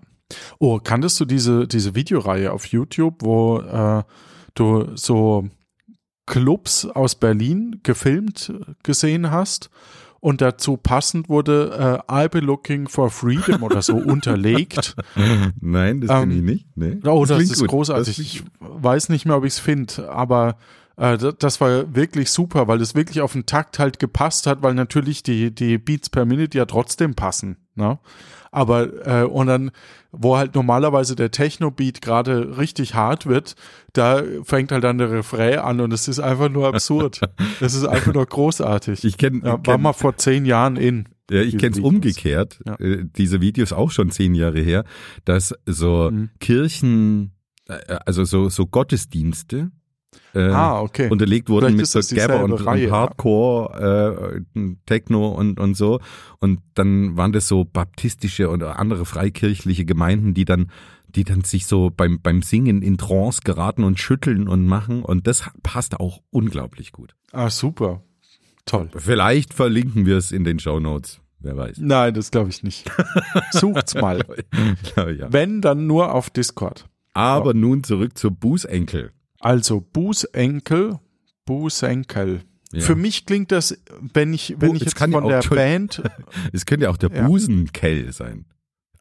[0.59, 4.03] Oh, kanntest du diese, diese Videoreihe auf YouTube, wo äh,
[4.55, 5.48] du so
[6.27, 9.70] Clubs aus Berlin gefilmt gesehen hast
[10.22, 14.94] und dazu passend wurde äh, I'll be looking for freedom oder so unterlegt.
[15.61, 16.76] Nein, das Ähm, finde ich nicht.
[16.76, 17.68] Nee, Oh, das, klingt ist gut.
[17.68, 18.16] großartig.
[18.16, 20.56] Das ich weiß nicht mehr, ob ich es finde, aber
[20.96, 24.62] äh, das, das war wirklich super, weil es wirklich auf den Takt halt gepasst hat,
[24.62, 27.56] weil natürlich die, die Beats per Minute ja trotzdem passen.
[27.74, 27.98] Ne?
[28.52, 29.70] Aber äh, und dann,
[30.12, 33.56] wo halt normalerweise der Techno-Beat gerade richtig hart wird,
[33.94, 37.20] da fängt halt dann der Refrain an und es ist einfach nur absurd.
[37.60, 39.04] Es ist einfach nur großartig.
[39.04, 41.08] Ich kenne ja, war mal vor zehn Jahren in.
[41.30, 42.60] Ja, ich kenne es umgekehrt.
[42.66, 42.74] Ja.
[42.78, 44.84] Äh, diese Videos auch schon zehn Jahre her,
[45.24, 46.28] dass so Mhm.
[46.38, 47.32] Kirchen,
[47.68, 49.70] äh, also so, so Gottesdienste
[50.35, 51.09] äh, Ah, okay.
[51.11, 52.96] unterlegt wurden Vielleicht mit so Gabber und, Reihe, und ja.
[52.96, 56.01] Hardcore, äh, Techno und, und so.
[56.40, 60.70] Und dann waren das so baptistische oder andere freikirchliche Gemeinden, die dann
[61.14, 65.03] die dann sich so beim, beim Singen in Trance geraten und schütteln und machen.
[65.03, 67.14] Und das passt auch unglaublich gut.
[67.33, 68.03] ah, super.
[68.64, 68.88] Toll.
[68.96, 71.20] Vielleicht verlinken wir es in den Show Notes.
[71.40, 71.79] Wer weiß.
[71.81, 72.88] Nein, das glaube ich nicht.
[73.51, 74.25] Sucht's mal.
[74.96, 75.33] ja, ja.
[75.33, 76.88] Wenn, dann nur auf Discord.
[77.12, 79.11] Aber nun zurück zur Bußenkel.
[79.42, 80.98] Also Bußenkel,
[81.44, 82.42] Bußenkel.
[82.72, 82.81] Ja.
[82.81, 83.76] Für mich klingt das,
[84.14, 86.02] wenn ich, wenn Bu- ich es jetzt ja von auch der Band,
[86.52, 87.26] Es könnte ja auch der Ja.
[87.26, 88.46] Busenkell sein.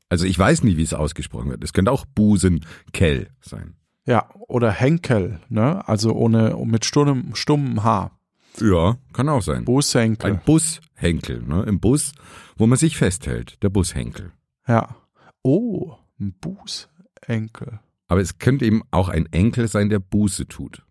[0.10, 1.64] Also ich weiß nicht, wie es ausgesprochen wird.
[1.64, 3.76] Es könnte auch Busenkell sein.
[4.06, 5.88] ja, oder Henkel, ne?
[5.88, 8.12] Also ohne, mit stummem, stummem H.
[8.60, 9.64] Ja, kann auch sein.
[9.64, 10.32] Bußenkel.
[10.32, 11.64] Ein Bushenkel, ne?
[11.64, 12.12] Im Bus,
[12.58, 13.62] wo man sich festhält.
[13.64, 14.34] Der Bushenkel.
[14.68, 14.98] Ja.
[15.44, 17.80] Oh, ein Bußenkel.
[18.12, 20.84] Aber es könnte eben auch ein Enkel sein, der Buße tut.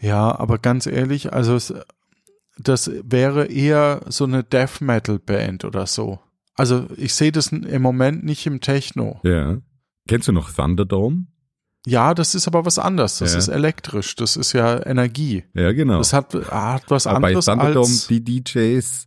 [0.00, 1.72] Ja, aber ganz ehrlich, also es,
[2.58, 6.18] das wäre eher so eine Death Metal Band oder so.
[6.56, 9.20] Also ich sehe das im Moment nicht im Techno.
[9.22, 9.58] Ja.
[10.08, 11.26] Kennst du noch Thunderdome?
[11.86, 13.18] Ja, das ist aber was anderes.
[13.18, 13.38] Das Ja.
[13.38, 14.16] ist elektrisch.
[14.16, 15.44] Das ist ja Energie.
[15.54, 15.98] Ja, genau.
[15.98, 18.08] Das hat, hat was aber bei anderes Thunderdome, als.
[18.08, 19.04] die DJs,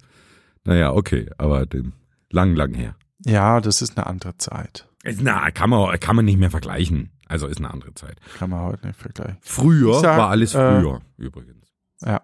[0.63, 1.91] naja, okay, aber dem,
[2.29, 2.95] lang, lang her.
[3.25, 4.87] Ja, das ist eine andere Zeit.
[5.19, 7.09] Na, kann man, kann man nicht mehr vergleichen.
[7.27, 8.17] Also ist eine andere Zeit.
[8.37, 9.37] Kann man heute nicht vergleichen.
[9.41, 11.73] Früher sag, war alles äh, früher, übrigens.
[12.05, 12.21] Ja.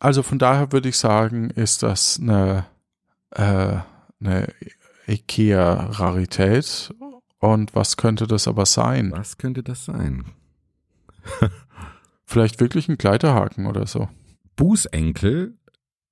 [0.00, 2.64] Also von daher würde ich sagen, ist das eine,
[3.30, 3.76] äh,
[4.20, 4.48] eine
[5.06, 6.94] IKEA-Rarität.
[7.38, 9.12] Und was könnte das aber sein?
[9.12, 10.24] Was könnte das sein?
[12.24, 14.08] Vielleicht wirklich ein Kleiderhaken oder so.
[14.56, 15.54] Bußenkel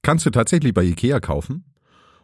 [0.02, 1.64] kannst du tatsächlich bei Ikea kaufen.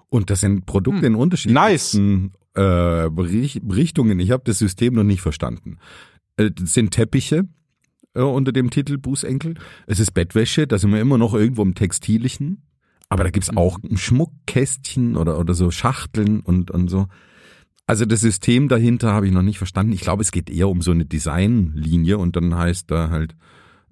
[0.08, 1.06] Und das sind Produkte Hm.
[1.06, 4.18] in unterschiedlichen äh, Richt- Richtungen.
[4.20, 5.78] Ich habe das System noch nicht verstanden.
[6.36, 7.44] Äh, Das sind Teppiche
[8.14, 9.54] äh, unter dem Titel Bußenkel.
[9.86, 12.62] Es ist Bettwäsche, da sind wir immer noch irgendwo im Textilischen.
[13.08, 13.58] Aber da gibt's Mhm.
[13.58, 17.06] auch ein Schmuckkästchen oder, oder so Schachteln und, und so.
[17.86, 19.92] Also das System dahinter habe ich noch nicht verstanden.
[19.92, 23.36] Ich glaube, es geht eher um so eine Designlinie und dann heißt da halt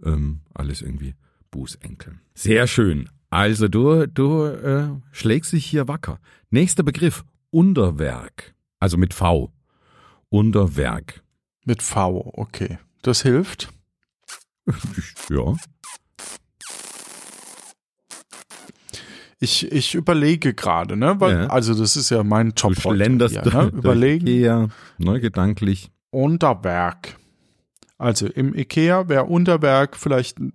[0.04, 1.14] ähm, alles irgendwie
[1.52, 2.14] Bußenkel.
[2.34, 3.08] Sehr schön.
[3.30, 6.18] Also du, du äh, schlägst dich hier wacker.
[6.50, 8.53] Nächster Begriff, Unterwerk.
[8.84, 9.50] Also mit V.
[10.28, 11.22] Unterwerk.
[11.64, 12.76] Mit V, okay.
[13.00, 13.72] Das hilft.
[15.30, 15.54] Ja.
[19.40, 21.18] Ich, ich überlege gerade, ne?
[21.18, 21.46] Weil, Ja.
[21.46, 22.84] Also das ist ja mein Du Job.
[22.84, 23.68] heute schlenderst hier, ne?
[23.74, 24.26] Überlegen.
[24.26, 24.68] Ikea,
[24.98, 25.90] ne, gedanklich.
[26.10, 27.16] Unterwerk.
[27.96, 30.52] Also im Ikea wäre Unterwerk vielleicht ein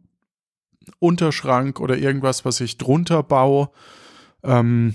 [1.00, 3.72] Unterschrank oder irgendwas, was ich drunter baue.
[4.44, 4.94] Ähm,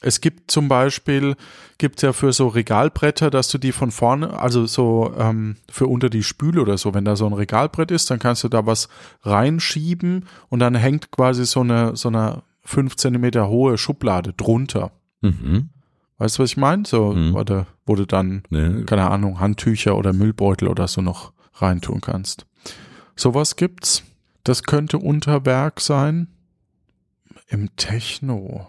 [0.00, 1.36] es gibt zum Beispiel,
[1.78, 6.08] gibt ja für so Regalbretter, dass du die von vorne, also so ähm, für unter
[6.10, 8.88] die Spüle oder so, wenn da so ein Regalbrett ist, dann kannst du da was
[9.22, 14.92] reinschieben und dann hängt quasi so eine, so eine fünf Zentimeter hohe Schublade drunter.
[15.20, 15.70] Mhm.
[16.18, 16.84] Weißt du, was ich meine?
[16.86, 17.34] So, Mhm.
[17.34, 22.46] oder wo du dann Ne, keine Ahnung, Handtücher oder Müllbeutel oder so noch reintun kannst.
[23.16, 24.02] Sowas gibt's.
[24.44, 26.28] Das könnte Unterwerk sein.
[27.48, 28.66] Im Techno.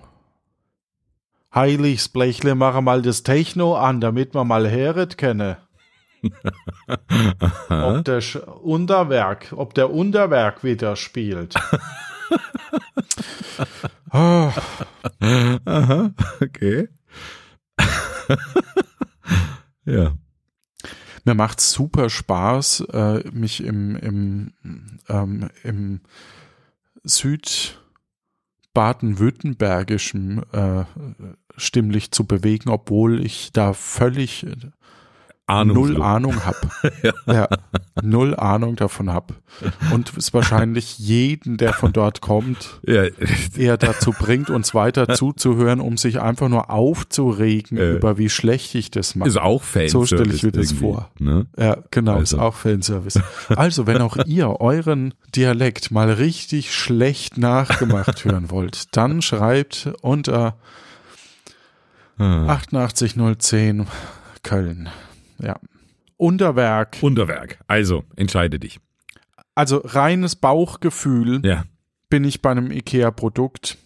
[1.54, 5.58] Heiligs Blechle, mache mal das Techno an, damit man mal heret kenne.
[7.70, 11.56] ob der Sch Unterwerk, ob der Unterwerk wieder spielt.
[14.14, 14.52] oh.
[15.66, 16.12] Aha,
[16.42, 16.90] okay.
[19.86, 20.14] ja.
[21.24, 24.54] Mir macht super Spaß, äh, mich im, im,
[25.08, 26.02] ähm, im
[28.72, 30.86] Südbaden-Württembergischen äh,
[31.58, 34.46] stimmlich zu bewegen, obwohl ich da völlig
[35.66, 36.58] null Ahnung habe.
[37.04, 37.34] ja.
[37.34, 37.48] ja.
[38.02, 39.36] null Ahnung davon habe.
[39.94, 43.04] Und es wahrscheinlich jeden, der von dort kommt, ja.
[43.58, 47.92] eher dazu bringt, uns weiter zuzuhören, um sich einfach nur aufzuregen äh.
[47.94, 49.30] über wie schlecht ich das mache.
[49.30, 49.92] Ist auch Fanservice.
[49.92, 51.10] So stelle ich mir das vor.
[51.20, 51.48] Ne?
[51.58, 52.38] Ja, genau, also.
[52.38, 53.22] ist auch Fanservice.
[53.56, 60.56] Also, wenn auch ihr euren Dialekt mal richtig schlecht nachgemacht hören wollt, dann schreibt unter
[62.18, 63.88] 88010
[64.44, 64.90] Köln.
[65.42, 65.60] Ja.
[66.18, 66.98] Unterwerk.
[67.02, 67.60] Unterwerk.
[67.68, 68.80] Also, entscheide dich.
[69.56, 71.64] Also reines Bauchgefühl ja.
[72.10, 73.78] bin ich bei einem IKEA-Produkt.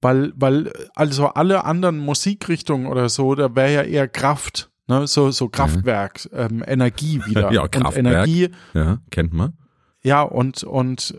[0.00, 5.06] Weil, weil, also alle anderen Musikrichtungen oder so, da wäre ja eher Kraft, ne?
[5.06, 6.38] so, so Kraftwerk, mhm.
[6.38, 7.50] ähm, Energie wieder.
[7.52, 7.96] ja, Kraftwerk.
[7.96, 8.50] Und Energie.
[8.74, 9.54] Ja, kennt man.
[10.02, 11.14] Ja, und, und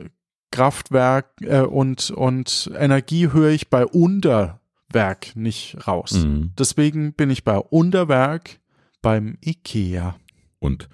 [0.51, 6.11] Kraftwerk äh, und, und Energie höre ich bei Unter Werk nicht raus.
[6.13, 6.53] Mhm.
[6.57, 8.59] Deswegen bin ich bei Unterwerk
[9.01, 10.15] beim IKEA.
[10.59, 10.89] Und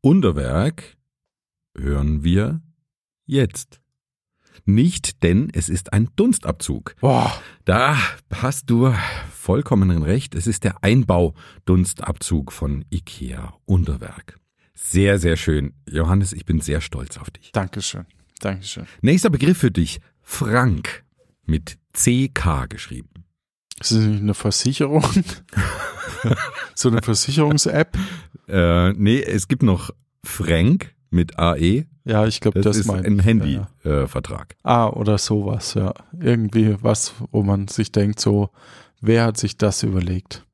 [0.00, 0.96] Unterwerk
[1.76, 2.60] hören wir
[3.26, 3.80] jetzt.
[4.66, 6.94] Nicht, denn es ist ein Dunstabzug.
[7.00, 7.32] Boah.
[7.64, 7.98] Da
[8.32, 8.94] hast du
[9.30, 10.34] vollkommen recht.
[10.34, 14.38] Es ist der Einbau-Dunstabzug von IKEA Unterwerk.
[14.74, 15.74] Sehr, sehr schön.
[15.88, 17.52] Johannes, ich bin sehr stolz auf dich.
[17.52, 18.06] Dankeschön.
[18.40, 18.86] Dankeschön.
[19.02, 20.00] Nächster Begriff für dich.
[20.22, 21.04] Frank.
[21.46, 23.13] Mit CK geschrieben.
[23.80, 25.04] Ist das nicht eine Versicherung?
[26.74, 27.96] so eine Versicherungs-App?
[28.48, 29.90] Äh, nee, es gibt noch
[30.22, 31.86] Frank mit AE.
[32.04, 34.56] Ja, ich glaube, das, das ist ein Handyvertrag.
[34.64, 35.94] Ja, äh, ah, oder sowas, ja.
[36.20, 38.50] Irgendwie was, wo man sich denkt, so,
[39.00, 40.44] wer hat sich das überlegt?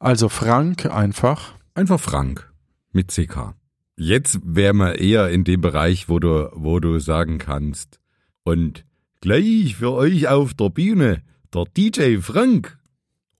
[0.00, 1.54] Also Frank einfach.
[1.74, 2.52] Einfach Frank
[2.92, 3.54] mit CK.
[3.96, 7.98] Jetzt wären wir eher in dem Bereich, wo du, wo du sagen kannst,
[8.44, 8.84] und
[9.20, 11.22] gleich für euch auf der Bühne
[11.54, 12.78] der DJ Frank.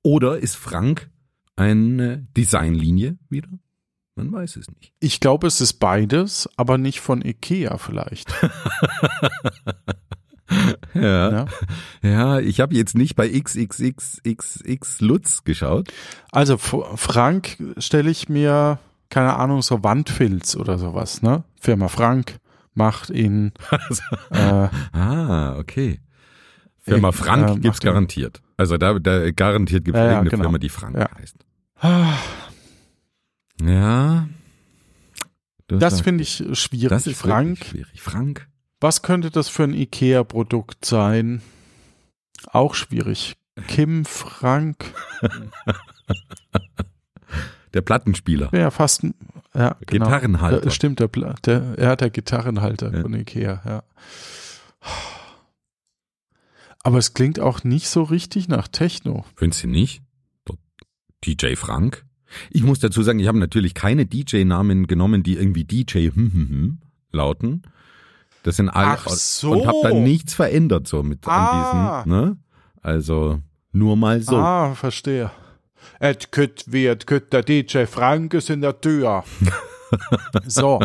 [0.02, 1.10] Oder ist Frank
[1.56, 3.50] eine Designlinie wieder?
[4.14, 4.92] Man weiß es nicht.
[4.98, 8.32] Ich glaube, es ist beides, aber nicht von Ikea vielleicht.
[10.94, 11.30] ja.
[11.30, 11.46] ja.
[12.02, 15.92] ja, ich habe jetzt nicht bei XXXXX Lutz geschaut.
[16.32, 21.44] Also Frank stelle ich mir, keine Ahnung, so Wandfilz oder sowas, ne?
[21.60, 22.40] Firma Frank
[22.74, 23.52] macht ihn.
[24.30, 26.00] äh, ah, okay.
[26.88, 28.42] Firma Frank äh, gibt's garantiert.
[28.56, 30.42] Also da, da garantiert gibt es ja, irgendeine genau.
[30.44, 31.08] Firma, die Frank ja.
[31.16, 31.36] heißt.
[33.62, 34.28] Ja.
[35.68, 36.88] Das finde ich schwierig.
[36.88, 37.64] Das ist Frank.
[37.64, 38.00] Schwierig.
[38.00, 38.48] Frank.
[38.80, 41.42] Was könnte das für ein IKEA-Produkt sein?
[42.52, 43.36] Auch schwierig.
[43.66, 44.84] Kim Frank.
[47.74, 48.50] der Plattenspieler.
[48.52, 49.14] Ja, fast ein
[49.54, 50.06] ja, genau.
[50.06, 50.60] Gitarrenhalter.
[50.60, 53.02] Der, stimmt, der, der, er hat der Gitarrenhalter ja.
[53.02, 53.82] von Ikea, ja.
[56.88, 59.26] Aber es klingt auch nicht so richtig nach Techno.
[59.36, 60.00] Findest du nicht?
[61.22, 62.06] DJ Frank?
[62.48, 66.32] Ich muss dazu sagen, ich habe natürlich keine DJ-Namen genommen, die irgendwie DJ hm, hm,
[66.32, 66.78] hm,
[67.12, 67.62] lauten.
[68.42, 69.52] Das sind alle Ach so.
[69.52, 72.00] und habe da nichts verändert so mit ah.
[72.00, 72.38] an diesen, ne?
[72.80, 74.38] Also nur mal so.
[74.38, 75.30] Ah, verstehe.
[76.00, 79.24] Et kütt wird kütt der DJ Frank ist in der Tür.
[80.46, 80.80] so.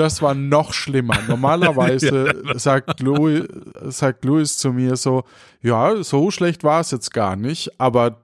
[0.00, 1.18] Das war noch schlimmer.
[1.28, 2.58] Normalerweise ja.
[2.58, 3.44] sagt, Louis,
[3.84, 5.24] sagt Louis zu mir so,
[5.60, 8.22] ja, so schlecht war es jetzt gar nicht, aber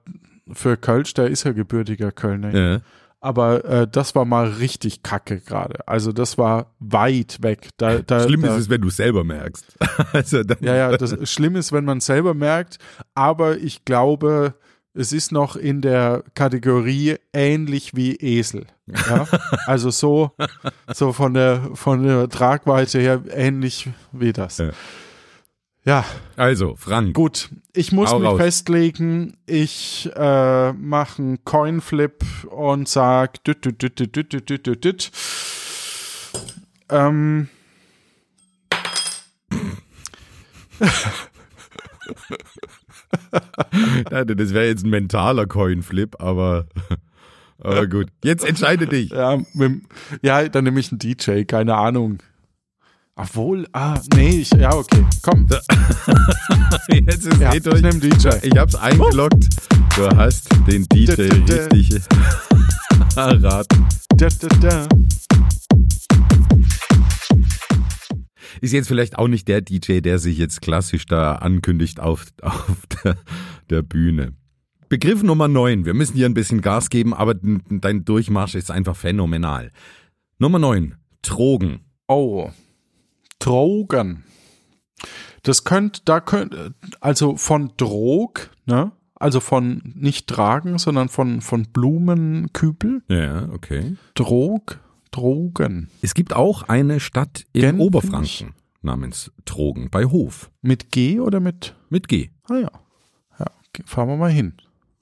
[0.51, 2.55] für Kölsch, der ist ja gebürtiger Kölner.
[2.55, 2.81] Ja.
[3.19, 5.87] Aber äh, das war mal richtig kacke gerade.
[5.87, 7.69] Also das war weit weg.
[7.77, 9.77] Da, da, schlimm da, ist es, wenn du selber merkst.
[10.13, 12.79] also ja, ja, das schlimm ist, wenn man selber merkt.
[13.13, 14.55] Aber ich glaube,
[14.97, 18.65] es ist noch in der Kategorie ähnlich wie Esel.
[18.87, 19.27] Ja?
[19.67, 20.31] also so,
[20.93, 24.57] so von der, von der Tragweite her ähnlich wie das.
[24.57, 24.71] Ja.
[25.85, 26.05] ja.
[26.35, 27.13] Also, Frank.
[27.13, 28.37] Gut, ich muss mich raus.
[28.37, 29.37] festlegen.
[29.45, 35.11] Ich äh, mache einen Coinflip und sag düt, düt, düt, düt, düt, düt, düt, düt.
[36.89, 37.49] Ähm.
[44.09, 46.65] das wäre jetzt ein mentaler Coinflip, aber,
[47.59, 48.07] aber gut.
[48.23, 49.11] Jetzt entscheide dich.
[49.11, 49.81] Ja, mit,
[50.21, 52.19] ja, dann nehme ich einen DJ, keine Ahnung.
[53.15, 55.47] Obwohl, ah, nee, ich, ja, okay, komm.
[56.89, 57.81] Jetzt ist Ja, eh ich durch.
[57.81, 58.29] nehm DJ.
[58.43, 59.47] Ich hab's eingeloggt.
[59.95, 61.13] Du hast den DJ
[63.15, 63.67] Da, da, da.
[64.19, 65.07] richtig erraten.
[68.61, 72.77] Ist jetzt vielleicht auch nicht der DJ, der sich jetzt klassisch da ankündigt auf, auf
[73.03, 73.17] der,
[73.69, 74.33] der Bühne.
[74.89, 75.85] Begriff Nummer 9.
[75.85, 79.71] Wir müssen hier ein bisschen Gas geben, aber dein Durchmarsch ist einfach phänomenal.
[80.39, 80.95] Nummer 9.
[81.21, 81.81] Drogen.
[82.07, 82.49] Oh,
[83.39, 84.23] Drogen.
[85.43, 88.91] Das könnte, da könnte, also von Drog, ne?
[89.15, 93.01] Also von nicht tragen, sondern von, von Blumenkübel.
[93.09, 93.95] Ja, okay.
[94.13, 94.79] Drog,
[95.11, 95.89] Drogen.
[96.01, 100.49] Es gibt auch eine Stadt in Kenn Oberfranken namens Drogen bei Hof.
[100.61, 101.75] Mit G oder mit?
[101.89, 102.29] Mit G.
[102.49, 102.71] Ah ja.
[103.39, 103.45] Ja,
[103.85, 104.53] fahren wir mal hin.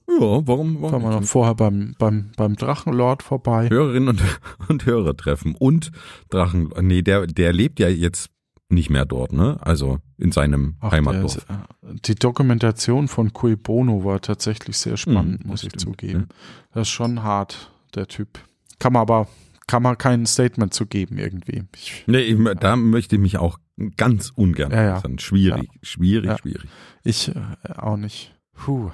[0.07, 0.79] Ja, warum?
[0.79, 3.69] Fahren wir warum noch vorher beim, beim, beim Drachenlord vorbei.
[3.69, 4.21] Hörerinnen und,
[4.67, 5.91] und Hörer treffen und
[6.29, 6.69] Drachen.
[6.81, 8.29] Nee, der, der lebt ja jetzt
[8.69, 9.57] nicht mehr dort, ne?
[9.61, 11.37] Also in seinem Ach, Heimatdorf.
[11.37, 15.81] ist, äh, die Dokumentation von Cui Bono war tatsächlich sehr spannend, Hm, muss ich stimmt,
[15.81, 16.27] zugeben.
[16.73, 18.39] Das ist schon hart, der Typ.
[18.79, 19.27] Kann man aber,
[19.67, 21.63] kann man kein Statement zu geben irgendwie.
[21.75, 23.59] Ich, Nee, da möchte ich mich auch
[23.97, 24.97] ganz ungern Ja, ja.
[24.97, 25.19] äußern.
[25.19, 26.37] Schwierig, schwierig, Ja.
[26.37, 26.69] schwierig.
[27.03, 27.33] ich äh,
[27.75, 28.35] auch nicht.
[28.53, 28.91] Puh.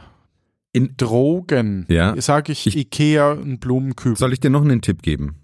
[0.74, 1.86] In- Drogen.
[1.90, 2.20] Ja.
[2.22, 4.18] Sag ich, Ich- Ikea, ein Blumenkübel.
[4.18, 5.36] Soll ich dir noch einen Tipp geben?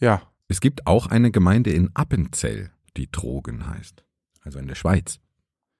[0.00, 0.22] ja.
[0.46, 4.04] Es gibt auch eine Gemeinde in Appenzell, die Drogen heißt.
[4.42, 5.18] Also in der Schweiz.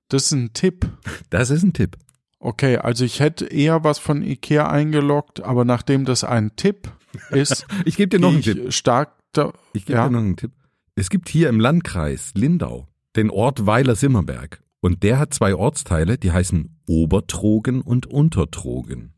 [0.08, 0.88] Das ist ein Tipp.
[1.30, 1.98] Das ist ein Tipp.
[2.38, 6.90] Okay, also ich hätte eher was von Ikea eingeloggt, aber nachdem das ein Tipp
[7.30, 8.72] ist, Ich gebe dir noch einen Tipp.
[8.72, 10.06] stark da, Ich gebe ja.
[10.06, 10.52] dir noch einen Tipp.
[10.94, 14.62] Es gibt hier im Landkreis Lindau den Ort Weiler-Simmerberg.
[14.80, 19.14] Und der hat zwei Ortsteile, die heißen Obertrogen und Untertrogen.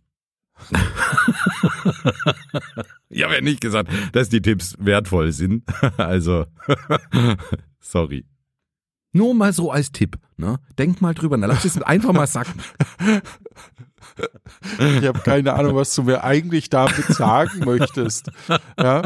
[3.10, 5.64] ich habe ja nicht gesagt, dass die Tipps wertvoll sind.
[5.96, 6.46] Also,
[7.80, 8.24] sorry.
[9.12, 10.18] Nur mal so als Tipp.
[10.36, 10.58] Ne?
[10.78, 11.48] Denk mal drüber nach.
[11.48, 12.60] Lass es einfach mal sacken.
[14.78, 18.30] Ich habe keine Ahnung, was du mir eigentlich damit sagen möchtest.
[18.78, 19.02] Ja.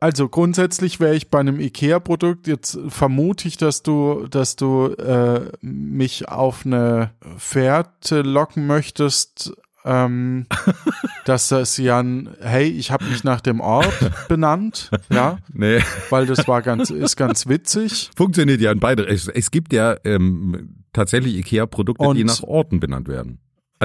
[0.00, 2.46] Also grundsätzlich wäre ich bei einem IKEA-Produkt.
[2.46, 9.54] Jetzt vermute ich, dass du, dass du äh, mich auf eine Fährte locken möchtest.
[9.84, 10.46] Ähm,
[11.26, 13.92] dass das ja ein, hey, ich habe mich nach dem Ort
[14.28, 15.80] benannt, ja, Nee.
[16.10, 18.10] weil das war ganz, ist ganz witzig.
[18.16, 19.06] Funktioniert ja in beide.
[19.06, 23.38] Es, es gibt ja ähm, tatsächlich IKEA-Produkte, die nach Orten benannt werden.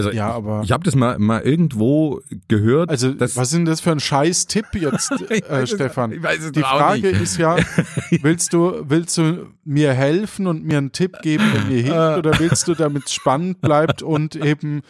[0.05, 2.89] Also Ja, ich, aber- ich habe das mal, mal irgendwo gehört.
[2.89, 6.11] Also, was ist denn das für ein scheiß Tipp jetzt, äh, Stefan?
[6.11, 7.21] ich weiß es Die Frage nicht.
[7.21, 7.57] ist ja,
[8.21, 12.17] willst du, willst du mir helfen und mir einen Tipp geben, der mir hilft, Äh.
[12.19, 14.81] oder willst du, damit es spannend bleibt und eben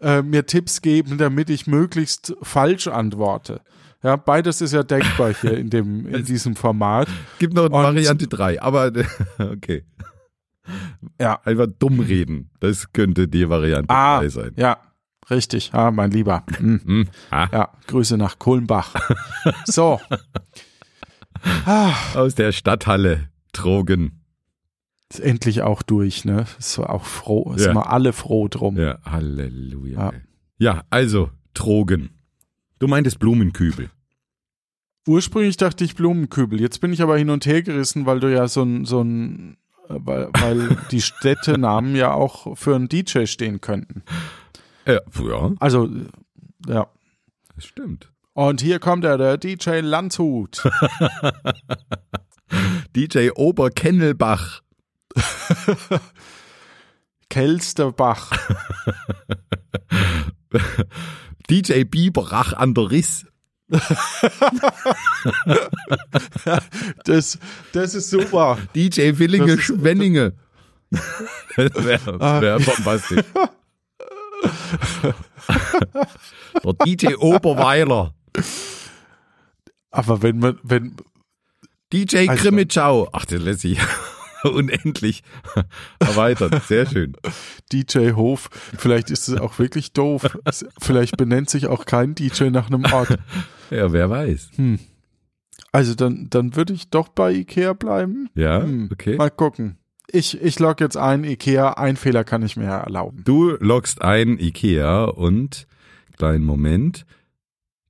[0.00, 3.60] äh, mir Tipps geben, damit ich möglichst falsch antworte?
[4.02, 7.08] Ja, beides ist ja denkbar hier in dem, in diesem Format.
[7.38, 8.92] gibt noch und- Variante 3, aber
[9.38, 9.84] okay.
[11.20, 11.40] Ja.
[11.44, 12.50] Einfach dumm reden.
[12.60, 14.52] Das könnte die Variante Ah, 3 sein.
[14.56, 14.78] ja,
[15.30, 15.70] richtig.
[15.74, 16.44] Ah, mein Lieber.
[16.58, 16.80] Hm.
[16.84, 17.08] Hm.
[17.30, 18.94] Ah, Ja, Grüße nach Kulmbach.
[19.66, 20.00] So.
[21.66, 24.20] Ah, aus der Stadthalle Drogen.
[25.10, 26.46] ist endlich auch durch, ne?
[26.58, 27.58] Ist auch froh, Ja.
[27.58, 28.76] sind wir alle froh drum.
[28.76, 29.98] Ja, Halleluja.
[29.98, 30.12] Ja.
[30.12, 30.20] Ja.
[30.76, 32.10] ja, also Drogen.
[32.78, 33.90] Du meintest Blumenkübel.
[35.06, 36.60] Ursprünglich dachte ich Blumenkübel.
[36.60, 39.56] Jetzt bin ich aber hin und her gerissen, weil du ja so ein, so ein,
[39.88, 44.02] weil, weil die Städtenamen ja auch für einen DJ stehen könnten.
[44.84, 45.00] Äh, ja,
[45.60, 46.06] Also, äh,
[46.68, 46.88] ja.
[47.54, 48.10] das stimmt.
[48.32, 50.64] Und hier kommt er, der DJ Landshut.
[52.96, 54.62] DJ Oberkennelbach.
[57.30, 58.32] Kelsterbach.
[61.48, 63.26] DJ Biberach an der Riss.
[67.04, 67.38] Das,
[67.72, 68.58] das ist super.
[68.74, 70.34] DJ Willinge Schwenninge.
[71.56, 73.24] Wäre wär bombastisch.
[76.62, 78.14] Der DJ Oberweiler.
[79.90, 80.96] Aber wenn man, wenn,
[81.92, 83.08] DJ Also- Grimmitschau.
[83.12, 83.78] Ach, das lässt sich
[84.44, 85.22] unendlich
[85.98, 86.60] erweitern.
[86.66, 87.16] Sehr schön.
[87.72, 90.36] DJ Hof, vielleicht ist es auch wirklich doof.
[90.80, 93.18] Vielleicht benennt sich auch kein DJ nach einem Ort.
[93.70, 94.50] Ja, wer weiß.
[95.72, 98.28] Also dann, dann würde ich doch bei Ikea bleiben.
[98.34, 99.16] Ja, Hm, okay.
[99.16, 99.78] Mal gucken.
[100.10, 103.22] Ich, ich log jetzt ein, Ikea, ein Fehler kann ich mir erlauben.
[103.24, 105.66] Du loggst ein Ikea und,
[106.16, 107.04] kleinen Moment,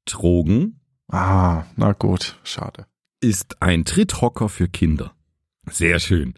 [0.07, 2.87] Drogen Ah, na gut, schade.
[3.20, 5.12] ist ein Tritthocker für Kinder.
[5.70, 6.35] Sehr schön.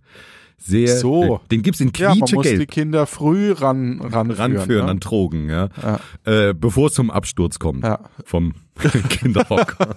[0.58, 1.22] Sehr So.
[1.22, 1.38] schön.
[1.50, 2.70] Den gibt's in Ja, man muss die quietschegelb.
[2.70, 4.56] Kinder früh ran, ranführen.
[4.56, 4.90] ranführen ne?
[4.90, 5.68] an Drogen, ja.
[5.82, 6.48] Ja.
[6.48, 8.00] Äh, bevor es zum Absturz kommt Ja.
[8.24, 8.54] vom
[9.10, 9.94] Kinderhocker.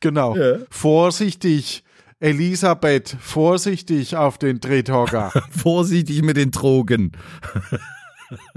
[0.00, 0.36] genau.
[0.36, 0.56] Ja.
[0.70, 1.84] Vorsichtig,
[2.20, 5.30] Elisabeth, vorsichtig auf den Drehhocker.
[5.50, 7.12] Vorsichtig mit den Drogen.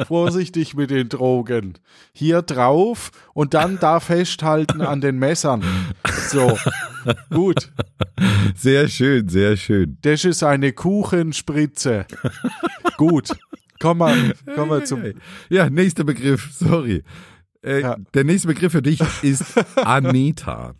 [0.07, 1.73] Vorsichtig mit den Drogen.
[2.13, 5.63] Hier drauf und dann da festhalten an den Messern.
[6.30, 6.57] So,
[7.30, 7.71] gut.
[8.55, 9.97] Sehr schön, sehr schön.
[10.01, 12.05] Das ist eine Kuchenspritze.
[12.97, 13.30] gut.
[13.80, 13.99] Kommen
[14.45, 15.03] wir, kommen wir zum.
[15.49, 17.03] Ja, nächster Begriff, sorry.
[17.63, 17.95] Äh, Ja.
[18.13, 19.43] Der nächste Begriff für dich ist
[19.78, 20.73] Anita.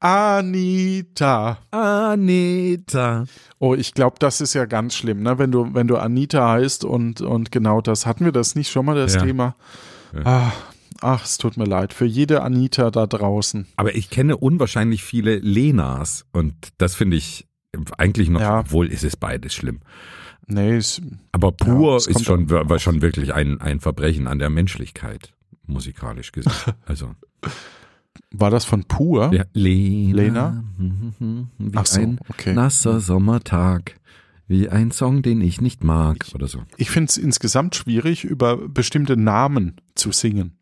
[0.00, 1.58] Anita.
[1.70, 3.24] Anita.
[3.58, 5.38] Oh, ich glaube, das ist ja ganz schlimm, ne?
[5.38, 8.06] Wenn du, wenn du Anita heißt und, und genau das.
[8.06, 9.22] Hatten wir das nicht schon mal, das Ja.
[9.22, 9.56] Thema?
[10.24, 10.52] Ah,
[11.00, 11.92] ach, es tut mir leid.
[11.92, 13.66] Für jede Anita da draußen.
[13.76, 17.46] Aber ich kenne unwahrscheinlich viele Lenas und das finde ich
[17.98, 18.60] eigentlich noch, Ja.
[18.60, 19.80] obwohl ist es beides schlimm.
[20.46, 25.32] Nee, es, Aber pur Ja, ist schon, schon wirklich ein, ein Verbrechen an der Menschlichkeit,
[25.66, 26.52] musikalisch gesehen.
[26.86, 27.10] Also,
[28.32, 29.32] war das von Pur?
[29.32, 30.16] ja, Lena.
[30.16, 30.64] Lena?
[30.78, 32.52] Mhm, Wie Ach so, ein okay.
[32.54, 33.98] nasser Sommertag.
[34.48, 36.62] Wie ein Song, den ich nicht mag oder so.
[36.76, 40.56] Ich finde es insgesamt schwierig, über bestimmte Namen zu singen.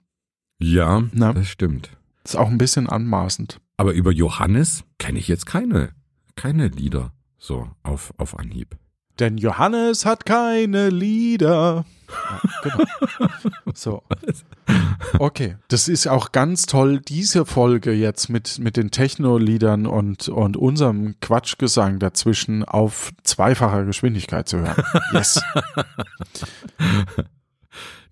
[0.59, 1.33] Ja, Na?
[1.35, 1.91] das stimmt.
[2.25, 3.61] Ist auch ein bisschen anmaßend.
[3.77, 5.91] Aber über Johannes kenne ich jetzt keine,
[6.37, 8.77] keine Lieder so auf, auf Anhieb.
[9.19, 11.85] Denn Johannes hat keine Lieder.
[12.31, 12.85] Ja, genau.
[13.75, 14.03] So.
[15.19, 20.57] Okay, das ist auch ganz toll, diese Folge jetzt mit, mit den Techno-Liedern und, und
[20.57, 24.83] unserem Quatschgesang dazwischen auf zweifacher Geschwindigkeit zu hören.
[25.13, 25.41] Yes.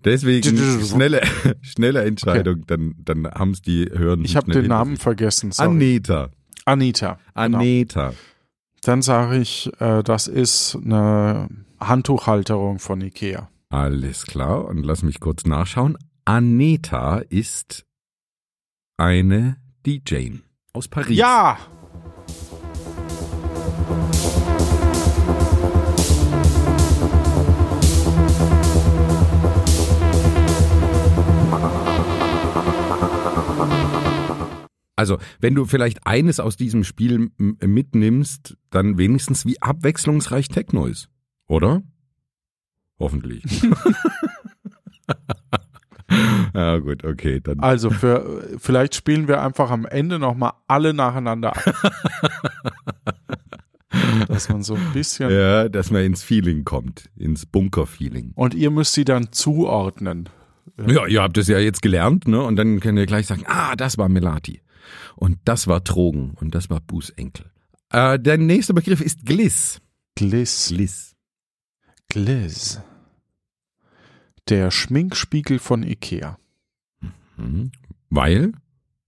[0.03, 1.21] Deswegen schnelle,
[1.61, 4.25] schnelle Entscheidung, dann, dann haben es die Hören.
[4.25, 5.51] Ich habe den Namen vergessen.
[5.51, 5.69] Sorry.
[5.69, 6.29] Aneta.
[6.65, 7.19] Anita.
[7.35, 7.57] Genau.
[7.59, 8.13] Aneta.
[8.83, 11.47] Dann sage ich, äh, das ist eine
[11.79, 13.49] Handtuchhalterung von Ikea.
[13.73, 14.65] Alles klar.
[14.65, 15.97] Und lass mich kurz nachschauen.
[16.25, 17.87] Aneta ist
[18.97, 20.29] eine DJ
[20.73, 21.17] aus Paris.
[21.17, 21.57] Ja!
[34.95, 41.09] Also, wenn du vielleicht eines aus diesem Spiel mitnimmst, dann wenigstens wie abwechslungsreich Techno ist.
[41.47, 41.81] Oder?
[42.99, 43.43] Hoffentlich.
[46.53, 47.39] ja, gut, okay.
[47.41, 47.59] Dann.
[47.59, 51.75] Also für vielleicht spielen wir einfach am Ende nochmal alle nacheinander ab.
[54.27, 55.29] Dass man so ein bisschen.
[55.29, 58.31] Ja, dass man ins Feeling kommt, ins Bunker-Feeling.
[58.33, 60.29] Und ihr müsst sie dann zuordnen.
[60.87, 62.41] Ja, ihr habt es ja jetzt gelernt, ne?
[62.41, 64.61] Und dann könnt ihr gleich sagen, ah, das war Melati.
[65.15, 66.33] Und das war Drogen.
[66.39, 67.45] Und das war Bußenkel.
[67.91, 69.79] Äh, der nächste Begriff ist Gliss.
[70.15, 70.69] Gliss.
[70.69, 71.12] Gliss.
[72.13, 72.79] Gliss.
[74.47, 76.37] Der Schminkspiegel von Ikea.
[77.37, 77.71] Mhm.
[78.11, 78.51] Weil?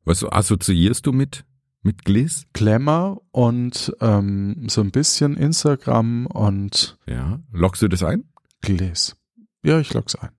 [0.05, 1.45] Was assoziierst du mit,
[1.83, 2.47] mit Gliss?
[2.53, 7.43] Glamour und ähm, so ein bisschen Instagram und Ja.
[7.51, 8.23] Lockst du das ein?
[8.61, 9.15] Gliss.
[9.63, 10.31] Ja, ich log's ein.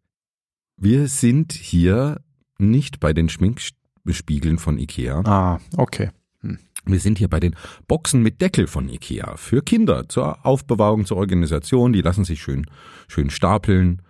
[0.77, 2.21] Wir sind hier
[2.59, 5.21] nicht bei den Schminkspiegeln von Ikea.
[5.21, 6.11] Ah, okay.
[6.87, 7.57] Wir sind hier bei den
[7.89, 11.93] Boxen mit Deckel von Ikea für Kinder zur Aufbewahrung, zur Organisation.
[11.93, 12.67] Die lassen sich schön,
[13.09, 14.03] schön stapeln,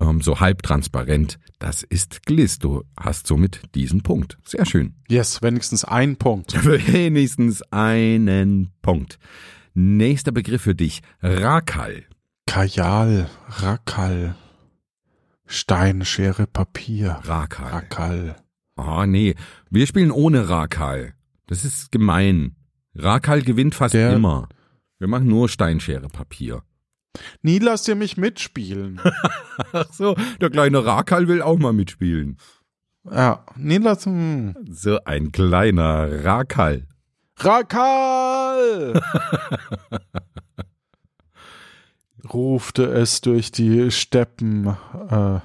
[0.00, 1.38] ähm, so halbtransparent.
[1.58, 2.58] Das ist Gliss.
[2.58, 4.38] Du hast somit diesen Punkt.
[4.44, 4.94] Sehr schön.
[5.08, 6.54] Yes, wenigstens ein Punkt.
[6.92, 9.18] Wenigstens einen Punkt.
[9.74, 11.00] Nächster Begriff für dich.
[11.22, 12.04] Rakal.
[12.46, 14.34] Kajal, Rakal,
[15.46, 17.20] Stein, Schere, Papier.
[17.24, 17.70] Rakal.
[17.70, 18.36] Rakal.
[18.76, 19.34] Oh, nee.
[19.70, 21.14] Wir spielen ohne Rakal.
[21.50, 22.54] Das ist gemein.
[22.94, 24.48] Rakal gewinnt fast Der- immer.
[24.98, 26.62] Wir machen nur Steinschere Papier.
[27.42, 29.00] Nie lasst ihr mich mitspielen.
[29.72, 32.38] Ach so, der kleine Rakal will auch mal mitspielen.
[33.10, 34.06] ja, nie lasst.
[34.06, 34.54] Hm.
[34.70, 36.86] So ein kleiner Rakal.
[37.38, 39.02] Rakal!
[42.32, 44.68] Rufte es durch die Steppen
[45.10, 45.40] äh,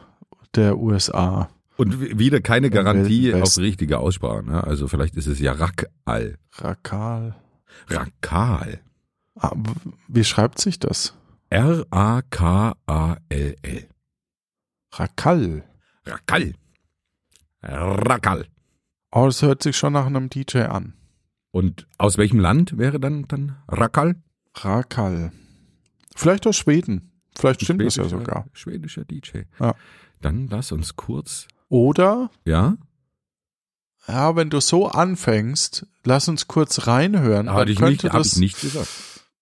[0.56, 1.50] der USA.
[1.78, 3.62] Und wieder keine Garantie Wilden auf Westen.
[3.64, 4.44] richtige Aussprache.
[4.44, 4.64] Ne?
[4.64, 6.38] Also vielleicht ist es ja Rakal.
[6.54, 7.36] Rakal.
[7.88, 8.80] Rakal.
[9.36, 9.52] Ah,
[10.08, 11.14] wie schreibt sich das?
[12.46, 13.88] R-A-K-A-L-L.
[14.94, 15.64] Rakal.
[16.06, 16.54] Rakal.
[17.62, 18.46] Rakal.
[19.12, 20.94] Oh, das hört sich schon nach einem DJ an.
[21.52, 24.16] Und aus welchem Land wäre dann, dann Rakal?
[24.56, 25.32] Rakal.
[26.16, 27.12] Vielleicht aus Schweden.
[27.38, 28.46] Vielleicht stimmt das ja Schwedischer- sogar.
[28.54, 29.40] Schwedischer DJ.
[29.60, 29.76] Ja.
[30.22, 31.48] Dann lass uns kurz.
[31.70, 32.78] Oder, Ja?
[34.08, 37.48] ja, wenn du so anfängst, lass uns kurz reinhören.
[37.48, 38.88] Dann ich nicht, könnte hab das- ich nicht gesagt.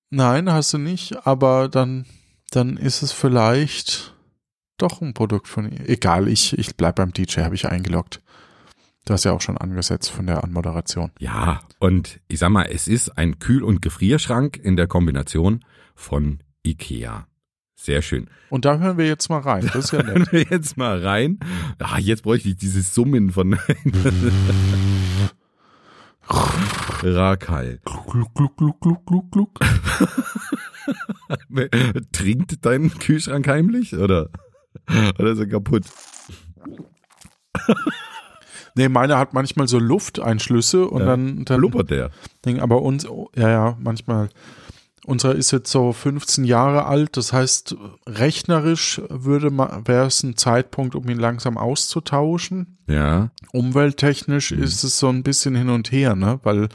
[0.09, 2.05] Nein, hast du nicht, aber dann,
[2.51, 4.13] dann ist es vielleicht
[4.77, 5.89] doch ein Produkt von ihr.
[5.89, 8.21] Egal, ich, ich bleib beim DJ, habe ich eingeloggt.
[9.05, 11.11] Du hast ja auch schon angesetzt von der Anmoderation.
[11.19, 15.65] Ja, und ich sag mal, es ist ein Kühl- und Gefrierschrank in der Kombination
[15.95, 17.27] von Ikea.
[17.83, 18.29] Sehr schön.
[18.49, 19.69] Und da hören wir jetzt mal rein.
[19.73, 20.15] Das ist ja nett.
[20.15, 21.37] Hören wir jetzt mal rein.
[21.79, 23.53] Ah, jetzt bräuchte ich dieses Summen von
[27.03, 27.79] Rakal.
[27.83, 29.59] Gluck, gluck, gluck, gluck, gluck, gluck.
[32.13, 34.29] Trinkt dein Kühlschrank heimlich oder,
[35.19, 35.83] oder ist er kaputt?
[38.75, 41.05] Nee, meiner hat manchmal so Lufteinschlüsse und Ja.
[41.05, 42.09] dann, dann Blubbert der?
[42.43, 44.29] Ding, aber uns, oh, ja, ja, manchmal.
[45.05, 47.75] Unserer ist jetzt so 15 Jahre alt, das heißt,
[48.07, 52.77] rechnerisch würde man, wäre es ein Zeitpunkt, um ihn langsam auszutauschen.
[52.87, 53.31] Ja.
[53.51, 54.63] Umwelttechnisch Mhm.
[54.63, 56.69] ist es so ein bisschen hin und her, ne, weil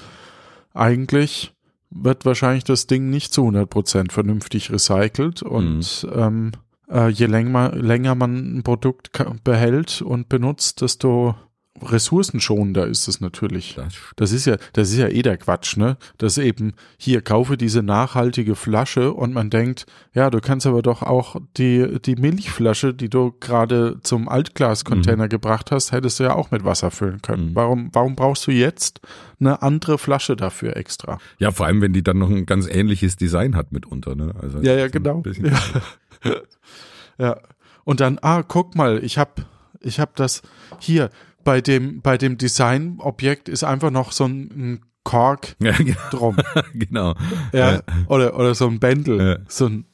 [0.75, 1.55] eigentlich
[1.91, 6.13] wird wahrscheinlich das Ding nicht zu 100 Prozent vernünftig recycelt und Mhm.
[6.15, 6.53] ähm,
[6.91, 9.11] äh, je länger, länger man ein Produkt
[9.45, 11.35] behält und benutzt, desto
[11.83, 13.75] ressourcenschonender ist es natürlich.
[13.75, 15.97] Das Das ist ja, das ist ja eh der Quatsch, ne?
[16.19, 21.03] Das eben, hier, kaufe diese nachhaltige Flasche und man denkt, ja, du kannst aber doch
[21.03, 26.51] auch die, die Milchflasche, die du gerade zum Altglascontainer gebracht hast, hättest du ja auch
[26.51, 27.51] mit Wasser füllen können.
[27.51, 27.55] Mhm.
[27.55, 29.01] Warum, warum brauchst du jetzt
[29.41, 31.19] eine andere Flasche dafür extra?
[31.39, 34.35] Ja, vor allem, wenn die dann noch ein ganz ähnliches Design hat mitunter, ne?
[34.41, 35.23] Also Ja, ja, genau.
[35.43, 36.33] Ja.
[37.19, 37.41] ja.
[37.85, 39.47] Und dann, ah, guck mal, ich hab,
[39.81, 40.43] ich hab das
[40.79, 41.11] hier
[41.49, 45.73] bei dem, bei dem Designobjekt ist einfach noch so ein, ein Kork Ja,
[46.11, 46.37] drum.
[46.75, 47.15] genau.
[47.55, 49.19] Ja, oder, oder so ein Bändel.
[49.19, 49.39] Ja.
[49.49, 49.87] So ein,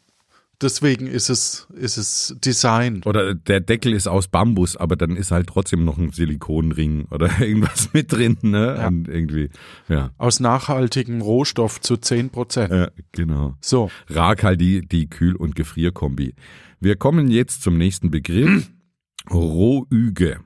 [0.61, 3.03] deswegen ist es, ist es Design.
[3.05, 7.31] Oder der Deckel ist aus Bambus, aber dann ist halt trotzdem noch ein Silikonring oder
[7.41, 8.75] irgendwas mit drin, ne?
[8.77, 8.89] Ja.
[8.89, 9.51] Und irgendwie,
[9.89, 12.73] ja, Aus nachhaltigem Rohstoff zu 10 Prozent.
[12.73, 13.55] äh, genau.
[13.61, 16.35] So, Rakal, die, die Kühl- und Gefrierkombi.
[16.81, 18.73] Wir kommen jetzt zum nächsten Begriff.
[19.31, 20.41] Rohüge.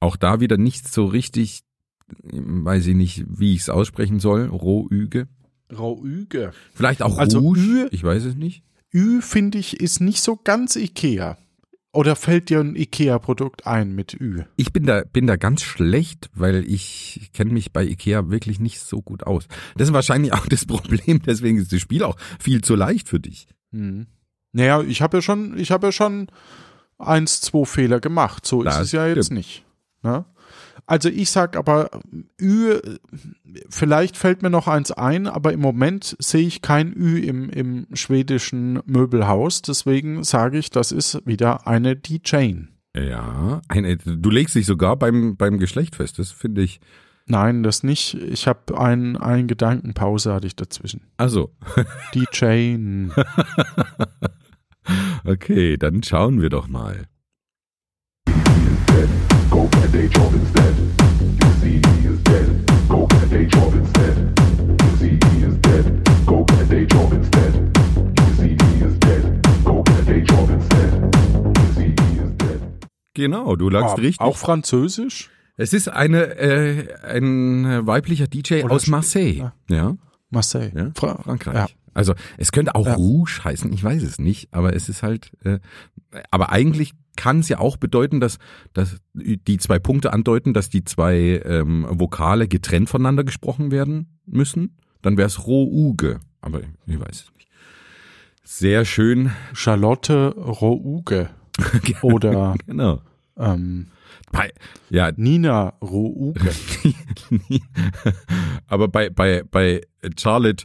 [0.00, 1.62] Auch da wieder nicht so richtig,
[2.22, 4.46] weiß ich nicht, wie ich es aussprechen soll.
[4.46, 5.28] Rohüge.
[5.76, 6.52] Rauüge.
[6.74, 8.62] Vielleicht auch Also Rouge, ich weiß es nicht.
[8.94, 11.36] Ü, finde ich, ist nicht so ganz Ikea.
[11.92, 14.42] Oder fällt dir ein Ikea-Produkt ein mit Ü?
[14.56, 18.80] Ich bin da, bin da ganz schlecht, weil ich kenne mich bei Ikea wirklich nicht
[18.80, 19.46] so gut aus.
[19.76, 23.20] Das ist wahrscheinlich auch das Problem, deswegen ist das Spiel auch viel zu leicht für
[23.20, 23.46] dich.
[23.72, 24.06] Hm.
[24.52, 26.28] Naja, ich habe ja schon, ich habe ja schon
[26.98, 28.46] eins, zwei Fehler gemacht.
[28.46, 29.38] So ist Das es ja jetzt stimmt.
[29.38, 29.64] nicht.
[30.02, 30.24] Ne?
[30.86, 31.90] Also ich sag aber,
[32.40, 32.80] Ü,
[33.68, 37.86] vielleicht fällt mir noch eins ein, aber im Moment sehe ich kein Ü im, im
[37.92, 39.60] schwedischen Möbelhaus.
[39.60, 42.68] Deswegen sage ich, das ist wieder eine D-Chain.
[42.96, 46.80] Ja, eine, du legst dich sogar beim, beim Geschlecht fest, das finde ich.
[47.26, 48.14] Nein, das nicht.
[48.14, 51.02] Ich habe ein, ein Gedankenpause hatte ich dazwischen.
[51.18, 51.54] Also,
[52.14, 53.12] D-Chain.
[55.26, 57.08] okay, dann schauen wir doch mal.
[73.18, 74.20] Genau, du lagst Ah, richtig.
[74.20, 75.28] Auch Französisch?
[75.56, 79.50] Es ist eine, äh, ein weiblicher DJ Oder aus Marseille.
[79.68, 79.96] Ja,
[80.30, 80.70] Marseille.
[80.72, 81.54] ja, Fra Frankreich.
[81.54, 81.66] Ja.
[81.94, 82.94] Also es könnte auch Ja.
[82.94, 85.58] Rouge heißen, ich weiß es nicht, aber es ist halt, äh,
[86.30, 88.38] aber eigentlich kann es ja auch bedeuten, dass,
[88.74, 94.76] dass die zwei Punkte andeuten, dass die zwei ähm, Vokale getrennt voneinander gesprochen werden müssen.
[95.02, 97.48] Dann wäre es Rouge, aber ich weiß es nicht.
[98.44, 99.32] Sehr schön.
[99.52, 101.28] Charlotte Rouge.
[102.02, 103.00] Oder Genau.
[103.36, 103.88] ähm,
[104.30, 104.52] Bei,
[104.90, 106.40] ja, Nina Rouge.
[108.66, 109.80] aber bei, bei, bei
[110.18, 110.64] Charlotte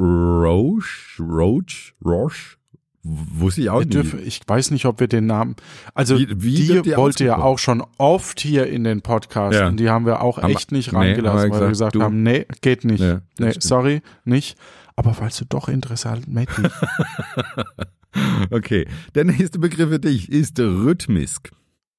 [0.00, 2.56] Roche, Roche, Roche,
[3.02, 3.92] wusste ich auch nicht.
[3.94, 5.56] dürfen, ich weiß nicht, ob wir den Namen.
[5.94, 9.68] Also Wie- wie die wollte ja auch schon oft hier in den Podcast Ja.
[9.68, 12.02] und die haben wir auch Haben echt nicht nee, reingelassen, weil wir gesagt, gesagt du-
[12.02, 13.00] haben, nee, geht nicht.
[13.00, 13.62] Ja, nee, stimmt.
[13.62, 14.56] sorry, nicht.
[14.96, 16.48] Aber weil du doch interessant mit
[18.50, 21.50] Okay, der nächste Begriff für dich ist Rhythmisk.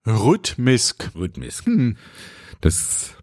[0.05, 1.11] Rhythmisk.
[1.15, 1.65] Rhythmisk.
[1.65, 1.95] Hm.
[2.59, 3.15] Das,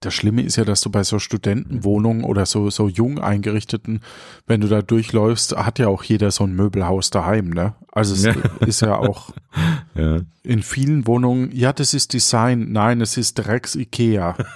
[0.00, 4.00] Das Schlimme ist ja, dass du bei so Studentenwohnungen oder so, so jung eingerichteten,
[4.46, 7.74] wenn du da durchläufst, hat ja auch jeder so ein Möbelhaus daheim, ne?
[7.92, 8.34] Also es Ja.
[8.66, 9.30] ist ja auch
[9.94, 10.20] ja.
[10.42, 14.36] in vielen Wohnungen, ja, das ist Design, nein, es ist Drecks Ikea.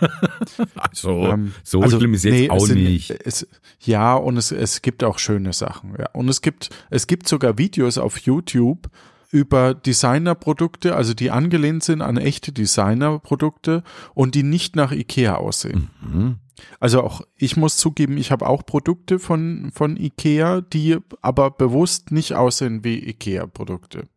[0.76, 3.10] Also, Ähm, so also, schlimm ist jetzt nee, auch sind- nicht.
[3.10, 3.46] Es,
[3.80, 5.94] ja, und es, es gibt auch schöne Sachen.
[5.98, 6.10] Ja.
[6.12, 8.88] Und es gibt, es gibt sogar Videos auf YouTube
[9.30, 13.82] über Designerprodukte, also die angelehnt sind an echte Designerprodukte
[14.14, 15.90] und die nicht nach Ikea aussehen.
[16.02, 16.36] Mhm.
[16.78, 22.10] Also auch, ich muss zugeben, ich habe auch Produkte von, von Ikea, die aber bewusst
[22.10, 24.08] nicht aussehen wie Ikea-Produkte.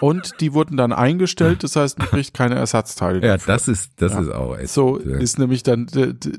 [0.00, 3.20] und die wurden dann eingestellt, das heißt, man kriegt keine Ersatzteile.
[3.24, 3.54] Ja, dafür.
[3.54, 4.20] das ist, das Ja.
[4.20, 4.70] ist auch echt.
[4.70, 5.16] so ja.
[5.18, 5.86] ist nämlich dann,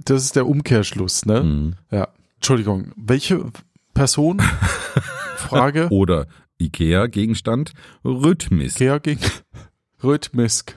[0.05, 1.41] das ist der Umkehrschluss, ne?
[1.43, 1.75] Mhm.
[1.91, 2.09] Ja.
[2.35, 3.45] Entschuldigung, welche
[3.93, 4.41] Person?
[5.37, 5.87] Frage.
[5.89, 6.27] Oder
[6.59, 8.75] Ikea-Gegenstand, Rhythmis.
[8.75, 9.21] Ikea gegen
[10.03, 10.75] Rhythmisk.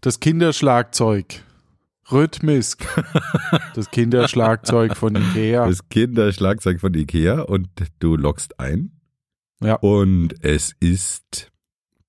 [0.00, 1.42] Das Kinderschlagzeug.
[2.10, 2.86] Rhythmisk.
[3.74, 5.66] Das Kinderschlagzeug von Ikea.
[5.66, 8.92] Das Kinderschlagzeug von Ikea und du loggst ein.
[9.60, 9.74] Ja.
[9.76, 11.50] Und es ist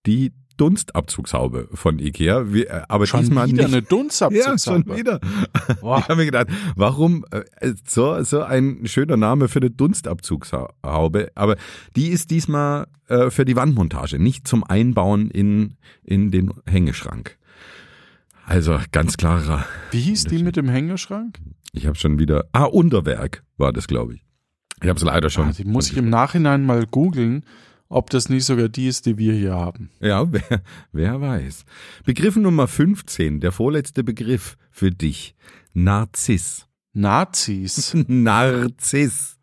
[0.05, 2.51] die Dunstabzugshaube von Ikea.
[2.53, 3.73] Wir, äh, aber Schon diesmal wieder nicht.
[3.73, 4.49] eine Dunstabzugshaube.
[4.51, 5.19] Ja, schon wieder.
[5.81, 5.99] Boah.
[5.99, 11.55] Ich habe mir gedacht, warum äh, so, so ein schöner Name für eine Dunstabzugshaube, aber
[11.95, 17.37] die ist diesmal äh, für die Wandmontage, nicht zum Einbauen in, in den Hängeschrank.
[18.45, 21.37] Also ganz klarer, Wie hieß die mit dem Hängeschrank?
[21.71, 24.25] ich habe schon wieder, ah, Unterwerk war das, glaube ich.
[24.81, 25.49] Ich habe es leider schon.
[25.49, 27.43] Ah, die muss ich im Nachhinein mal googeln,
[27.89, 29.89] ob das nicht sogar die ist, die wir hier haben.
[29.99, 30.61] Ja, wer,
[30.91, 31.65] wer weiß.
[32.05, 35.35] Begriff Nummer 15, der vorletzte Begriff für dich.
[35.73, 36.67] Narziss.
[36.93, 37.95] Nazis.
[38.07, 39.37] Narziss.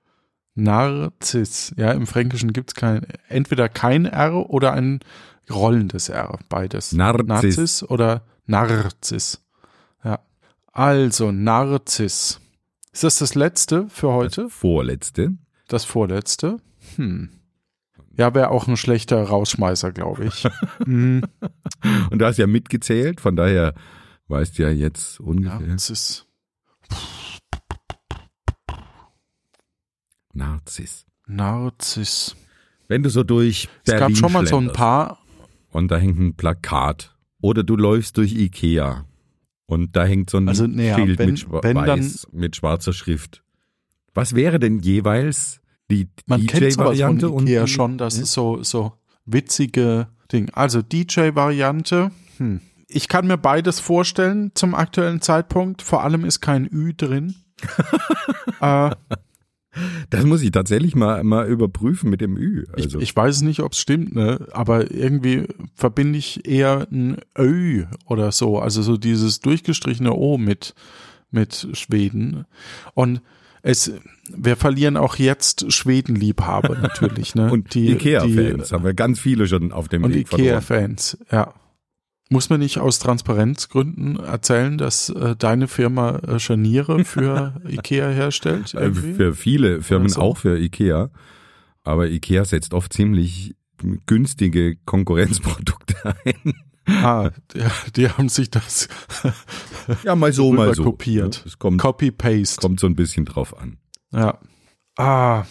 [0.54, 1.74] Narziss.
[1.76, 5.00] Ja, im Fränkischen gibt's kein, entweder kein R oder ein
[5.50, 6.92] rollendes R, beides.
[6.92, 7.26] Narziss.
[7.26, 9.42] Narziss oder Narziss.
[10.04, 10.20] Ja.
[10.72, 12.40] Also, Narziss.
[12.92, 14.44] Ist das das letzte für heute?
[14.44, 15.32] Das vorletzte.
[15.68, 16.58] Das vorletzte?
[16.94, 17.28] Hm.
[18.16, 20.48] Ja, wäre auch ein schlechter Rausschmeißer, glaube ich.
[20.84, 21.22] Hm,
[22.10, 23.74] Und du hast ja mitgezählt, von daher
[24.28, 25.60] weißt du ja jetzt ungefähr.
[25.60, 26.26] Narziss.
[30.32, 31.06] Narziss.
[31.26, 32.36] Narziss.
[32.88, 35.18] Wenn du so durch Es Berlin gab schon mal so ein paar.
[35.70, 39.04] und da hängt ein Plakat oder du läufst durch Ikea
[39.66, 43.42] und da hängt so ein Also, naja, Schild wenn- mit, wenn weiß, mit schwarzer Schrift.
[44.14, 45.60] Was wäre denn jeweils
[45.90, 48.22] die Man kennt sowas DJ-Variante Ikea die- schon, das Ja?
[48.22, 48.92] ist so, so
[49.24, 50.50] witzige Ding.
[50.52, 52.10] Also DJ-Variante.
[52.38, 52.60] Hm.
[52.88, 55.82] Ich kann mir beides vorstellen zum aktuellen Zeitpunkt.
[55.82, 57.34] Vor allem ist kein Ü drin.
[58.60, 58.90] äh,
[60.10, 62.64] Das muss ich tatsächlich mal, mal überprüfen mit dem Ü.
[62.72, 64.46] Also, ich, ich weiß nicht, ob es stimmt, ne?
[64.52, 68.58] aber irgendwie verbinde ich eher ein Ö oder so.
[68.58, 70.74] Also so dieses durchgestrichene O mit,
[71.30, 72.46] mit Schweden.
[72.94, 73.20] Und
[73.66, 73.92] es,
[74.34, 77.34] wir verlieren auch jetzt Schwedenliebhaber natürlich.
[77.34, 77.50] Ne?
[77.50, 80.46] und Die- Ikea-Fans haben wir ganz viele schon auf dem Und Weg verloren.
[80.48, 81.52] Ikea-Fans, ja.
[82.28, 88.74] Muss man nicht aus Transparenzgründen erzählen, dass äh, deine Firma äh, Scharniere für Ikea herstellt?
[88.74, 89.14] Äh, Irgendwie?
[89.14, 90.20] Für viele Firmen, Oder so.
[90.22, 91.10] auch für Ikea.
[91.84, 93.54] Aber Ikea setzt oft ziemlich
[94.06, 95.94] günstige Konkurrenzprodukte
[96.24, 96.54] ein.
[96.86, 97.62] Ah, die,
[97.96, 98.88] die haben sich das
[100.04, 100.84] Ja, mal so, mal so.
[100.84, 101.42] kopiert.
[101.46, 102.60] Es kommt, Copy-Paste.
[102.60, 103.78] kommt so ein bisschen drauf an.
[104.12, 104.38] Ja.
[104.96, 105.44] Ah,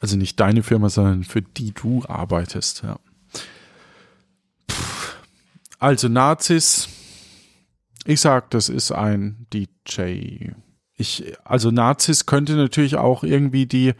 [0.00, 2.98] also nicht deine Firma, sondern für die du arbeitest, ja.
[5.78, 6.88] Also Nazis,
[8.04, 10.50] ich sag, das ist ein DJ.
[10.94, 13.92] Ich, also Nazis könnte natürlich auch irgendwie die,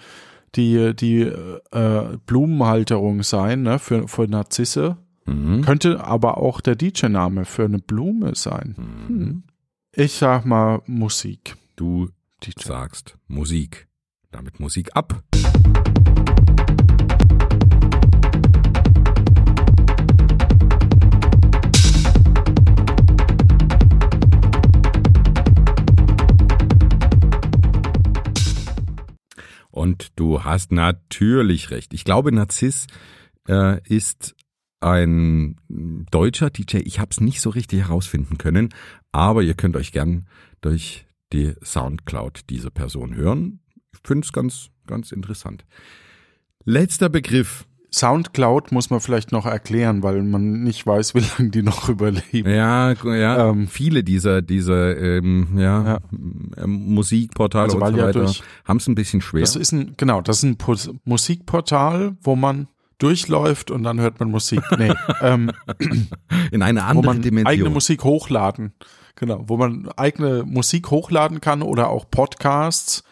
[0.56, 4.96] die, die äh, Blumenhalterung sein, ne, für, für Narzisse.
[5.28, 5.62] Mhm.
[5.62, 8.74] Könnte aber auch der DJ-Name für eine Blume sein.
[8.76, 9.42] Hm.
[9.92, 11.56] Ich sag mal Musik.
[11.76, 12.08] Du
[12.42, 12.52] DJ.
[12.64, 13.88] sagst Musik.
[14.30, 15.22] Damit Musik ab.
[29.70, 31.94] Und du hast natürlich recht.
[31.94, 32.86] Ich glaube, Narziss
[33.48, 34.34] äh, ist
[34.80, 35.56] ein
[36.10, 36.78] deutscher DJ.
[36.84, 38.68] Ich habe es nicht so richtig herausfinden können,
[39.12, 40.26] aber ihr könnt euch gern
[40.60, 43.60] durch die Soundcloud dieser Person hören.
[43.92, 45.64] Ich finde es ganz, ganz interessant.
[46.64, 47.64] Letzter Begriff.
[47.90, 52.50] Soundcloud muss man vielleicht noch erklären, weil man nicht weiß, wie lange die noch überleben.
[52.50, 53.66] Ja, ja, Ähm.
[53.66, 55.98] viele dieser, dieser ähm, ja, Ja.
[56.58, 59.40] ähm, Musikportale Also und so ja weiter durch- haben es ein bisschen schwer.
[59.40, 60.58] Das ist ein, genau, das ist ein
[61.04, 62.68] Musikportal, wo man
[62.98, 64.60] durchläuft und dann hört man Musik.
[64.76, 64.92] Nee,
[65.22, 65.50] ähm,
[66.50, 67.46] in eine wo andere man Dimension.
[67.52, 68.72] eigene Musik hochladen.
[69.16, 73.02] Genau, wo man eigene Musik hochladen kann oder auch Podcasts,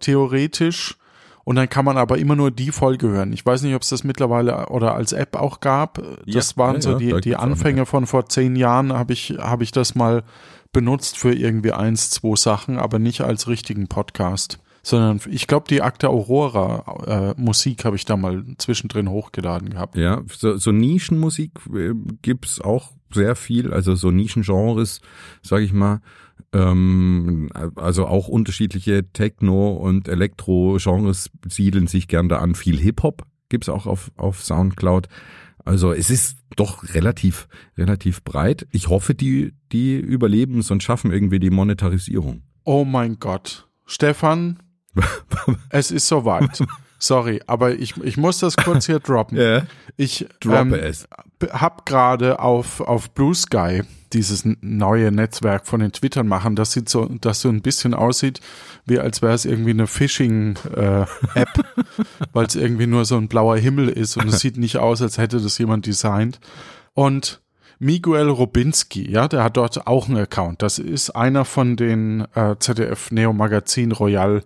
[0.00, 0.96] theoretisch.
[1.44, 3.32] Und dann kann man aber immer nur die Folge hören.
[3.34, 6.02] Ich weiß nicht, ob es das mittlerweile oder als App auch gab.
[6.26, 9.12] Das Ja, waren ja, so ja, die, gibt's auch Anfänge von vor zehn Jahren, habe
[9.12, 10.22] ich, habe ich das mal
[10.72, 14.58] benutzt für irgendwie eins, zwei Sachen, aber nicht als richtigen Podcast.
[14.86, 19.96] Sondern ich glaube, die Akte Aurora äh, Musik habe ich da mal zwischendrin hochgeladen gehabt.
[19.96, 25.00] Ja, so, so Nischenmusik äh, gibt's auch sehr viel, also so Nischengenres,
[25.42, 26.02] sage ich mal.
[26.52, 32.54] Ähm, also auch unterschiedliche Techno- und Elektro-Genres siedeln sich gern da an.
[32.54, 35.08] Viel Hip-Hop gibt's auch auf, auf Soundcloud.
[35.64, 38.66] Also es ist doch relativ, relativ breit.
[38.70, 42.42] Ich hoffe, die, die überleben es und schaffen irgendwie die Monetarisierung.
[42.64, 43.68] Oh mein Gott.
[43.86, 44.58] Stefan,
[45.70, 46.62] es ist soweit.
[46.98, 49.38] Sorry, aber ich, ich muss das kurz hier droppen.
[49.44, 49.62] Ja.
[49.96, 51.06] Ich Droppe ähm, es.
[51.52, 53.82] habe gerade auf, auf Blue Sky
[54.12, 56.56] dieses neue Netzwerk von den Twittern machen.
[56.56, 58.40] Das sieht so, das so ein bisschen aussieht,
[58.86, 61.48] wie als wäre es irgendwie eine Phishing-App,
[62.32, 65.18] weil es irgendwie nur so ein blauer Himmel ist und es sieht nicht aus, als
[65.18, 66.40] hätte das jemand designt.
[66.94, 67.42] Und
[67.78, 70.62] Miguel Robinski, ja, der hat dort auch einen Account.
[70.62, 74.42] Das ist einer von den äh, ZDF Neo Magazin Royal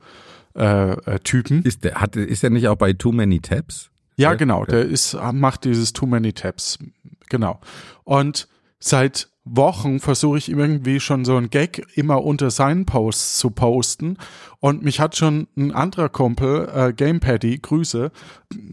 [0.58, 1.62] äh, äh, Typen.
[1.62, 3.90] Ist der, hat, ist der nicht auch bei Too Many Tabs?
[4.16, 4.64] Ja, genau.
[4.64, 6.78] Der ist, macht dieses Too Many Tabs.
[7.28, 7.60] Genau.
[8.04, 8.48] Und
[8.80, 14.18] seit Wochen versuche ich irgendwie schon so ein Gag immer unter seinen Posts zu posten.
[14.60, 18.10] Und mich hat schon ein anderer Kumpel, äh, Gamepaddy, Grüße,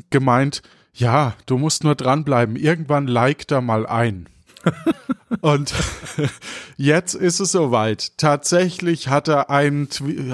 [0.09, 0.63] gemeint,
[0.93, 2.55] ja, du musst nur dranbleiben.
[2.55, 4.27] Irgendwann like da mal ein.
[5.41, 5.73] Und
[6.77, 8.17] jetzt ist es soweit.
[8.17, 9.87] Tatsächlich hat er einen,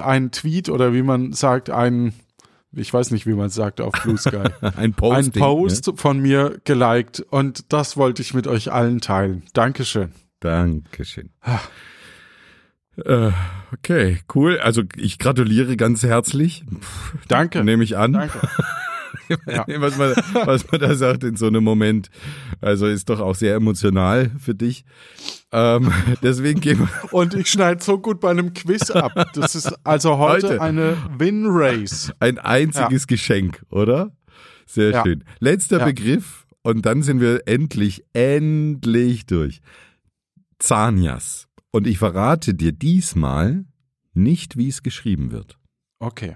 [0.03, 2.13] einen Tweet oder wie man sagt, einen,
[2.71, 4.43] ich weiß nicht, wie man es sagt auf Blue Sky,
[4.77, 9.43] Ein Posting, Post von mir geliked und das wollte ich mit euch allen teilen.
[9.53, 10.09] Dankeschön.
[10.09, 10.11] Ne?
[10.39, 11.29] Dankeschön.
[13.05, 13.31] Äh,
[13.73, 14.59] okay, cool.
[14.59, 16.63] Also ich gratuliere ganz herzlich.
[17.27, 17.63] Danke.
[17.63, 18.13] Nehme ich an.
[18.13, 18.39] Danke.
[19.47, 19.65] Ja.
[19.81, 20.13] was, man,
[20.45, 22.09] was man da sagt in so einem Moment.
[22.61, 24.85] Also ist doch auch sehr emotional für dich.
[25.51, 25.91] Ähm,
[26.23, 26.89] deswegen gehen wir.
[27.13, 29.13] Und ich schneide so gut bei einem Quiz ab.
[29.33, 30.61] Das ist also heute, Heute.
[30.61, 32.11] eine Win-Race.
[32.19, 34.11] Ein einziges Geschenk, oder?
[34.65, 35.03] Sehr Ja.
[35.03, 35.23] schön.
[35.39, 35.85] Letzter Ja.
[35.85, 39.61] Begriff und dann sind wir endlich, endlich durch.
[40.59, 41.47] Zanias.
[41.71, 43.65] Und ich verrate dir diesmal
[44.13, 45.57] nicht, wie es geschrieben wird.
[45.99, 46.35] Okay.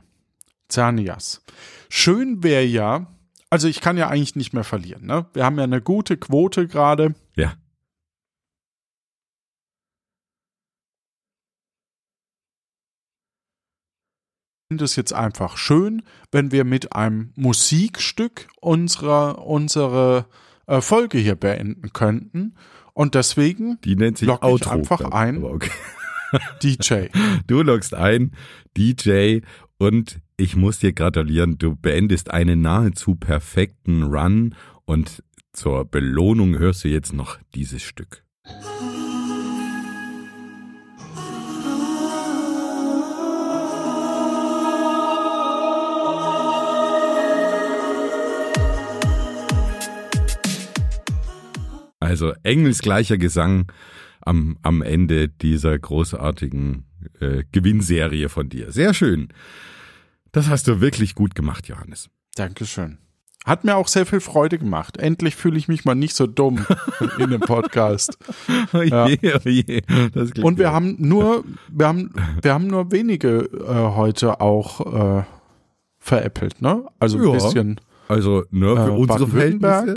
[0.70, 1.44] Zanias.
[1.90, 3.08] Schön wäre ja,
[3.50, 5.06] also ich kann ja eigentlich nicht mehr verlieren.
[5.06, 5.26] Ne?
[5.34, 7.16] Wir haben ja eine gute Quote gerade.
[7.36, 7.54] Ja.
[14.64, 16.02] Ich finde es jetzt einfach schön,
[16.32, 20.26] wenn wir mit einem Musikstück unserer, unsere
[20.66, 22.56] äh, Folge hier beenden könnten.
[22.94, 24.72] Und deswegen Die nennt sich Lock ich Outro.
[24.72, 25.44] einfach ein.
[25.44, 25.70] Okay.
[26.64, 27.08] DJ.
[27.46, 28.36] Du loggst ein,
[28.76, 29.42] DJ,
[29.78, 34.56] und ich muss dir gratulieren, du beendest einen nahezu perfekten Run
[34.86, 35.24] und
[35.54, 38.24] zur Belohnung hörst du jetzt noch dieses Stück.
[52.02, 53.72] Also engelsgleicher Gesang
[54.22, 56.86] am, am Ende dieser großartigen
[57.20, 58.72] äh, Gewinnserie von dir.
[58.72, 59.30] Sehr schön.
[60.36, 62.10] Das hast du wirklich gut gemacht, Johannes.
[62.36, 62.98] Dankeschön.
[63.46, 64.98] Hat mir auch sehr viel Freude gemacht.
[64.98, 66.66] Endlich fühle ich mich mal nicht so dumm
[67.20, 68.18] in dem Podcast.
[68.74, 69.82] Oh je, oh je.
[70.42, 70.66] Und wir gut.
[70.66, 72.12] haben nur, wir haben,
[72.42, 75.24] wir haben nur wenige äh, heute auch äh,
[76.00, 76.84] veräppelt, ne?
[77.00, 77.32] Also ein Ja.
[77.32, 77.80] bisschen.
[78.10, 79.94] also nur für Äh, unsere Verhältnisse.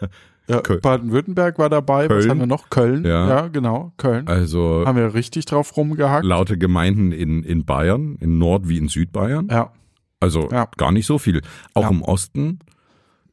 [0.46, 0.70] Baden-Württemberg.
[0.70, 0.76] Ja.
[0.80, 2.04] Baden-Württemberg war dabei.
[2.08, 2.30] Was Köln.
[2.30, 2.70] haben wir noch?
[2.70, 3.04] Köln.
[3.04, 3.28] Ja.
[3.28, 3.92] Ja, genau.
[3.96, 4.26] Köln.
[4.28, 6.24] Also haben wir richtig drauf rumgehackt.
[6.24, 9.48] laute Gemeinden in, in Bayern, in Nord- wie in Südbayern.
[9.50, 9.72] Ja.
[10.20, 10.68] Also Ja.
[10.76, 11.42] gar nicht so viel.
[11.74, 11.88] Auch Ja.
[11.90, 12.58] im Osten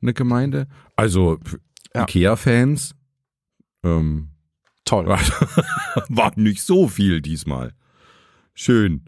[0.02, 0.68] eine Gemeinde.
[0.96, 1.40] Also.
[1.96, 2.96] Ikea-Fans.
[3.84, 4.30] Ähm,
[4.86, 5.06] Toll.
[6.10, 7.74] war nicht so viel diesmal.
[8.56, 9.04] Schön.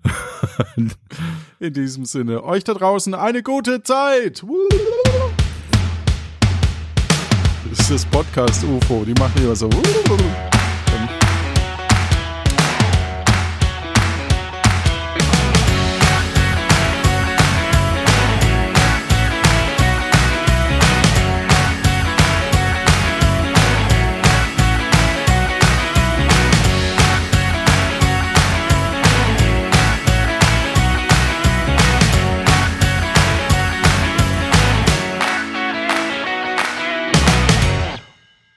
[1.60, 4.44] In diesem Sinne, euch da draußen eine gute Zeit.
[7.78, 9.04] Ist das Podcast UFO.
[9.06, 9.70] Die machen immer so.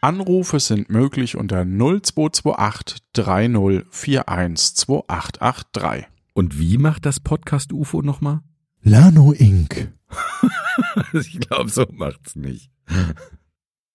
[0.00, 6.04] Anrufe sind möglich unter 0228 30412883.
[6.34, 8.42] Und wie macht das Podcast UFO nochmal?
[8.82, 9.92] Lano Inc.
[11.12, 12.70] Ich glaube, so macht's nicht.